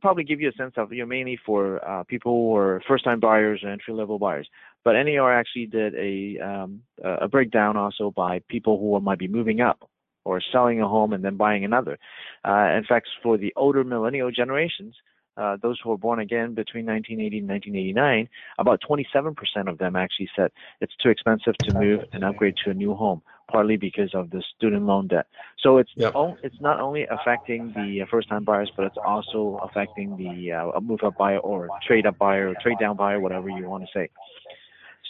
probably 0.00 0.24
give 0.24 0.40
you 0.40 0.48
a 0.48 0.52
sense 0.52 0.74
of, 0.76 0.92
you 0.92 1.00
know, 1.00 1.06
mainly 1.06 1.38
for 1.44 1.84
uh, 1.86 2.04
people 2.04 2.32
who 2.32 2.56
are 2.56 2.82
first-time 2.88 3.20
buyers 3.20 3.60
or 3.62 3.70
entry-level 3.70 4.18
buyers. 4.18 4.48
But 4.84 4.92
NAR 4.92 5.32
actually 5.32 5.66
did 5.66 5.94
a 5.94 6.38
um, 6.42 6.82
a 7.02 7.28
breakdown 7.28 7.76
also 7.76 8.10
by 8.10 8.40
people 8.48 8.78
who 8.78 8.98
might 9.00 9.18
be 9.18 9.28
moving 9.28 9.60
up 9.60 9.88
or 10.24 10.40
selling 10.52 10.80
a 10.80 10.88
home 10.88 11.12
and 11.12 11.24
then 11.24 11.36
buying 11.36 11.64
another. 11.64 11.98
Uh, 12.46 12.70
in 12.76 12.84
fact, 12.88 13.08
for 13.22 13.36
the 13.36 13.52
older 13.56 13.84
millennial 13.84 14.30
generations, 14.30 14.94
uh, 15.36 15.56
those 15.62 15.78
who 15.82 15.90
were 15.90 15.96
born 15.96 16.18
again 16.18 16.54
between 16.54 16.84
1980 16.86 17.38
and 17.38 17.48
1989, 17.48 18.28
about 18.58 18.80
27% 18.88 19.70
of 19.70 19.78
them 19.78 19.96
actually 19.96 20.28
said 20.36 20.50
it's 20.80 20.94
too 21.02 21.08
expensive 21.08 21.56
to 21.58 21.74
move 21.74 22.00
and 22.12 22.24
upgrade 22.24 22.54
to 22.64 22.70
a 22.70 22.74
new 22.74 22.94
home, 22.94 23.22
partly 23.50 23.76
because 23.76 24.14
of 24.14 24.30
the 24.30 24.42
student 24.56 24.84
loan 24.86 25.08
debt. 25.08 25.26
So 25.58 25.78
it's 25.78 25.90
Yep. 25.96 26.14
o- 26.14 26.38
it's 26.42 26.60
not 26.60 26.80
only 26.80 27.06
affecting 27.06 27.72
the 27.74 28.02
uh, 28.02 28.06
first-time 28.10 28.44
buyers, 28.44 28.70
but 28.76 28.86
it's 28.86 28.96
also 29.04 29.60
affecting 29.62 30.16
the 30.16 30.52
uh, 30.52 30.80
move-up 30.80 31.16
buyer 31.16 31.38
or 31.38 31.70
trade-up 31.86 32.18
buyer 32.18 32.50
or 32.50 32.54
trade-down 32.54 32.96
buyer, 32.96 33.20
whatever 33.20 33.48
you 33.48 33.68
want 33.68 33.84
to 33.84 33.90
say. 33.92 34.08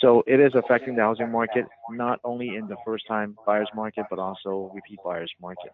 So 0.01 0.23
it 0.27 0.41
is 0.41 0.55
affecting 0.55 0.95
the 0.97 1.03
housing 1.03 1.31
market, 1.31 1.67
not 1.89 2.21
only 2.25 2.55
in 2.57 2.67
the 2.67 2.77
first-time 2.85 3.37
buyers 3.45 3.71
market, 3.75 4.07
but 4.09 4.19
also 4.19 4.71
repeat 4.73 5.03
buyers 5.03 5.33
market. 5.41 5.73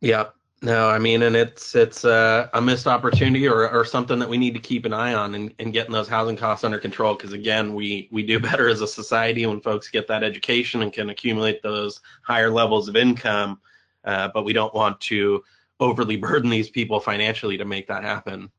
Yeah. 0.00 0.26
No, 0.62 0.90
I 0.90 0.98
mean, 0.98 1.22
and 1.22 1.34
it's 1.34 1.74
it's 1.74 2.04
a, 2.04 2.50
a 2.52 2.60
missed 2.60 2.86
opportunity 2.86 3.48
or, 3.48 3.70
or 3.70 3.82
something 3.84 4.18
that 4.18 4.28
we 4.28 4.36
need 4.36 4.52
to 4.54 4.60
keep 4.60 4.84
an 4.84 4.92
eye 4.92 5.14
on 5.14 5.34
and, 5.34 5.54
and 5.58 5.72
getting 5.72 5.92
those 5.92 6.08
housing 6.08 6.36
costs 6.36 6.64
under 6.64 6.78
control. 6.78 7.14
Because 7.14 7.32
again, 7.32 7.74
we 7.74 8.08
we 8.12 8.22
do 8.22 8.38
better 8.40 8.68
as 8.68 8.82
a 8.82 8.86
society 8.86 9.46
when 9.46 9.60
folks 9.60 9.88
get 9.88 10.06
that 10.08 10.22
education 10.22 10.82
and 10.82 10.92
can 10.92 11.08
accumulate 11.10 11.62
those 11.62 12.00
higher 12.22 12.50
levels 12.50 12.88
of 12.88 12.96
income. 12.96 13.58
Uh, 14.04 14.28
but 14.34 14.44
we 14.44 14.52
don't 14.52 14.74
want 14.74 15.00
to 15.00 15.42
overly 15.78 16.16
burden 16.28 16.50
these 16.50 16.68
people 16.68 17.00
financially 17.00 17.56
to 17.56 17.64
make 17.64 17.88
that 17.88 18.04
happen. 18.04 18.50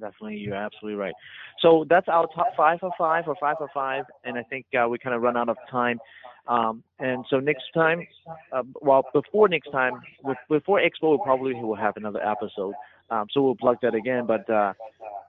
Definitely, 0.00 0.38
you're 0.38 0.54
absolutely 0.54 0.98
right. 0.98 1.14
So 1.60 1.86
that's 1.88 2.08
our 2.08 2.26
top 2.34 2.56
five 2.56 2.80
for 2.80 2.90
five 2.98 3.28
or 3.28 3.36
five 3.38 3.58
for 3.58 3.68
five, 3.72 4.06
and 4.24 4.36
I 4.36 4.42
think 4.42 4.66
uh, 4.74 4.88
we 4.88 4.98
kind 4.98 5.14
of 5.14 5.22
run 5.22 5.36
out 5.36 5.48
of 5.48 5.56
time. 5.70 6.00
Um, 6.48 6.82
and 6.98 7.24
so 7.30 7.38
next 7.38 7.64
time, 7.74 8.06
uh, 8.52 8.62
well, 8.80 9.04
before 9.12 9.48
next 9.48 9.70
time, 9.70 10.00
before 10.48 10.80
Expo, 10.80 11.12
we 11.12 11.18
probably 11.24 11.54
will 11.54 11.76
have 11.76 11.96
another 11.96 12.20
episode. 12.20 12.74
Um, 13.10 13.26
so 13.30 13.42
we'll 13.42 13.54
plug 13.56 13.76
that 13.82 13.94
again. 13.94 14.26
But 14.26 14.48
uh, 14.50 14.72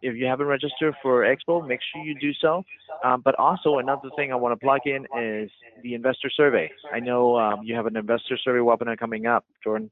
if 0.02 0.15
you 0.15 0.26
haven't 0.26 0.47
registered 0.47 0.95
for 1.02 1.23
Expo, 1.23 1.65
make 1.65 1.80
sure 1.93 2.04
you 2.04 2.15
do 2.19 2.32
so. 2.41 2.63
Um, 3.04 3.21
but 3.23 3.36
also 3.36 3.78
another 3.78 4.10
thing 4.15 4.32
I 4.32 4.36
want 4.36 4.60
to 4.60 4.65
plug 4.65 4.82
in 4.86 5.06
is 5.21 5.52
the 5.84 5.93
investor 5.93 6.30
survey. 6.30 6.71
I 6.91 6.99
know 6.99 7.38
um, 7.38 7.62
you 7.63 7.76
have 7.76 7.86
an 7.86 7.97
investor 7.97 8.38
survey 8.43 8.60
webinar 8.60 8.97
coming 8.97 9.26
up, 9.26 9.45
Jordan. 9.63 9.91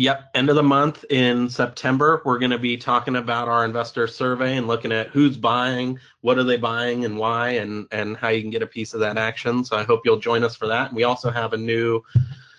Yep. 0.00 0.30
End 0.34 0.48
of 0.48 0.56
the 0.56 0.62
month 0.62 1.04
in 1.10 1.50
September, 1.50 2.22
we're 2.24 2.38
going 2.38 2.52
to 2.52 2.58
be 2.58 2.78
talking 2.78 3.16
about 3.16 3.48
our 3.48 3.66
investor 3.66 4.06
survey 4.06 4.56
and 4.56 4.66
looking 4.66 4.92
at 4.92 5.08
who's 5.08 5.36
buying, 5.36 5.98
what 6.22 6.38
are 6.38 6.42
they 6.42 6.56
buying, 6.56 7.04
and 7.04 7.18
why, 7.18 7.50
and 7.50 7.86
and 7.92 8.16
how 8.16 8.28
you 8.28 8.40
can 8.40 8.48
get 8.48 8.62
a 8.62 8.66
piece 8.66 8.94
of 8.94 9.00
that 9.00 9.18
action. 9.18 9.62
So 9.62 9.76
I 9.76 9.82
hope 9.82 10.00
you'll 10.06 10.18
join 10.18 10.42
us 10.42 10.56
for 10.56 10.66
that. 10.68 10.88
And 10.88 10.96
we 10.96 11.04
also 11.04 11.30
have 11.30 11.52
a 11.52 11.58
new 11.58 12.02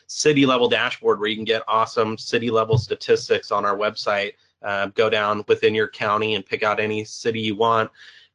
city 0.05 0.45
level 0.45 0.69
dashboard 0.69 1.19
where 1.19 1.29
you 1.29 1.35
can 1.35 1.43
get 1.43 1.63
awesome 1.67 2.15
city 2.15 2.51
level 2.51 2.77
statistics 2.77 3.51
on 3.51 3.65
our 3.65 3.75
website. 3.75 4.33
Uh, 4.61 4.89
go 4.93 5.09
down 5.09 5.43
within 5.47 5.73
your 5.73 5.87
county 5.87 6.35
and 6.35 6.45
pick 6.45 6.61
out 6.61 6.79
any 6.79 7.03
city 7.03 7.41
you 7.41 7.55
want. 7.55 7.89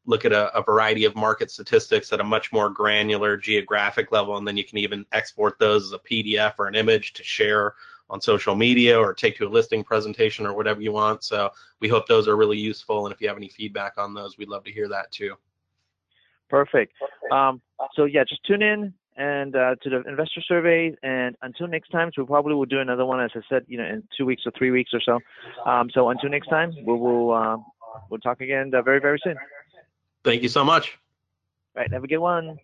Look 0.07 0.25
at 0.25 0.33
a, 0.33 0.53
a 0.53 0.65
variety 0.65 1.05
of 1.05 1.15
market 1.15 1.53
statistics 1.53 2.13
at 2.13 2.19
a 2.19 2.25
much 2.25 2.53
more 2.53 2.71
granular 2.71 3.37
geographic 3.37 4.11
level, 4.11 4.37
and 4.37 4.49
then 4.49 4.57
you 4.57 4.65
can 4.65 4.79
even 4.79 5.07
export 5.13 5.61
those 5.61 5.85
as 5.85 5.93
a 5.93 6.01
PDF 6.01 6.55
or 6.59 6.67
an 6.67 6.75
image 6.75 7.13
to 7.13 7.23
share 7.23 7.75
on 8.09 8.21
social 8.21 8.55
media 8.55 8.99
or 8.99 9.13
take 9.13 9.37
to 9.37 9.47
a 9.47 9.49
listing 9.49 9.83
presentation 9.83 10.47
or 10.47 10.55
whatever 10.55 10.81
you 10.81 10.93
want. 10.93 11.25
So 11.25 11.51
we 11.81 11.89
hope 11.89 12.07
those 12.07 12.29
are 12.29 12.37
really 12.37 12.59
useful. 12.59 13.07
And 13.07 13.15
if 13.15 13.21
you 13.21 13.29
have 13.29 13.37
any 13.37 13.49
feedback 13.49 13.95
on 13.99 14.15
those, 14.15 14.39
we'd 14.39 14.49
love 14.49 14.65
to 14.65 14.73
hear 14.73 14.89
that 14.89 15.11
too. 15.11 15.35
Perfect. 16.49 16.93
Um, 17.33 17.61
so 17.95 18.05
yeah, 18.05 18.23
just 18.23 18.45
tune 18.45 18.63
in 18.63 18.95
and 19.17 19.57
uh, 19.57 19.75
to 19.83 19.91
the 19.91 20.03
investor 20.09 20.41
survey. 20.43 20.95
And 21.03 21.37
until 21.43 21.67
next 21.67 21.89
time, 21.89 22.11
so 22.15 22.23
we 22.23 22.27
probably 22.27 22.55
will 22.55 22.67
do 22.67 22.81
another 22.81 23.05
one, 23.05 23.21
as 23.21 23.31
I 23.35 23.41
said, 23.49 23.65
you 23.67 23.79
know, 23.79 23.85
in 23.85 24.03
two 24.17 24.27
weeks 24.27 24.43
or 24.47 24.53
three 24.57 24.71
weeks 24.71 24.93
or 24.93 25.01
so. 25.01 25.19
Um, 25.69 25.91
so 25.93 26.11
until 26.11 26.31
next 26.31 26.49
time, 26.49 26.73
we 26.85 26.93
will 26.97 27.33
uh, 27.33 27.57
we'll 28.11 28.21
talk 28.21 28.41
again 28.41 28.73
uh, 28.75 28.83
very 28.83 29.01
very 29.01 29.21
soon. 29.25 29.37
Thank 30.23 30.43
you 30.43 30.49
so 30.49 30.65
much. 30.65 30.99
Right. 31.75 31.93
Have 31.93 32.05
a 32.05 32.09
good 32.09 32.19
one. 32.19 32.59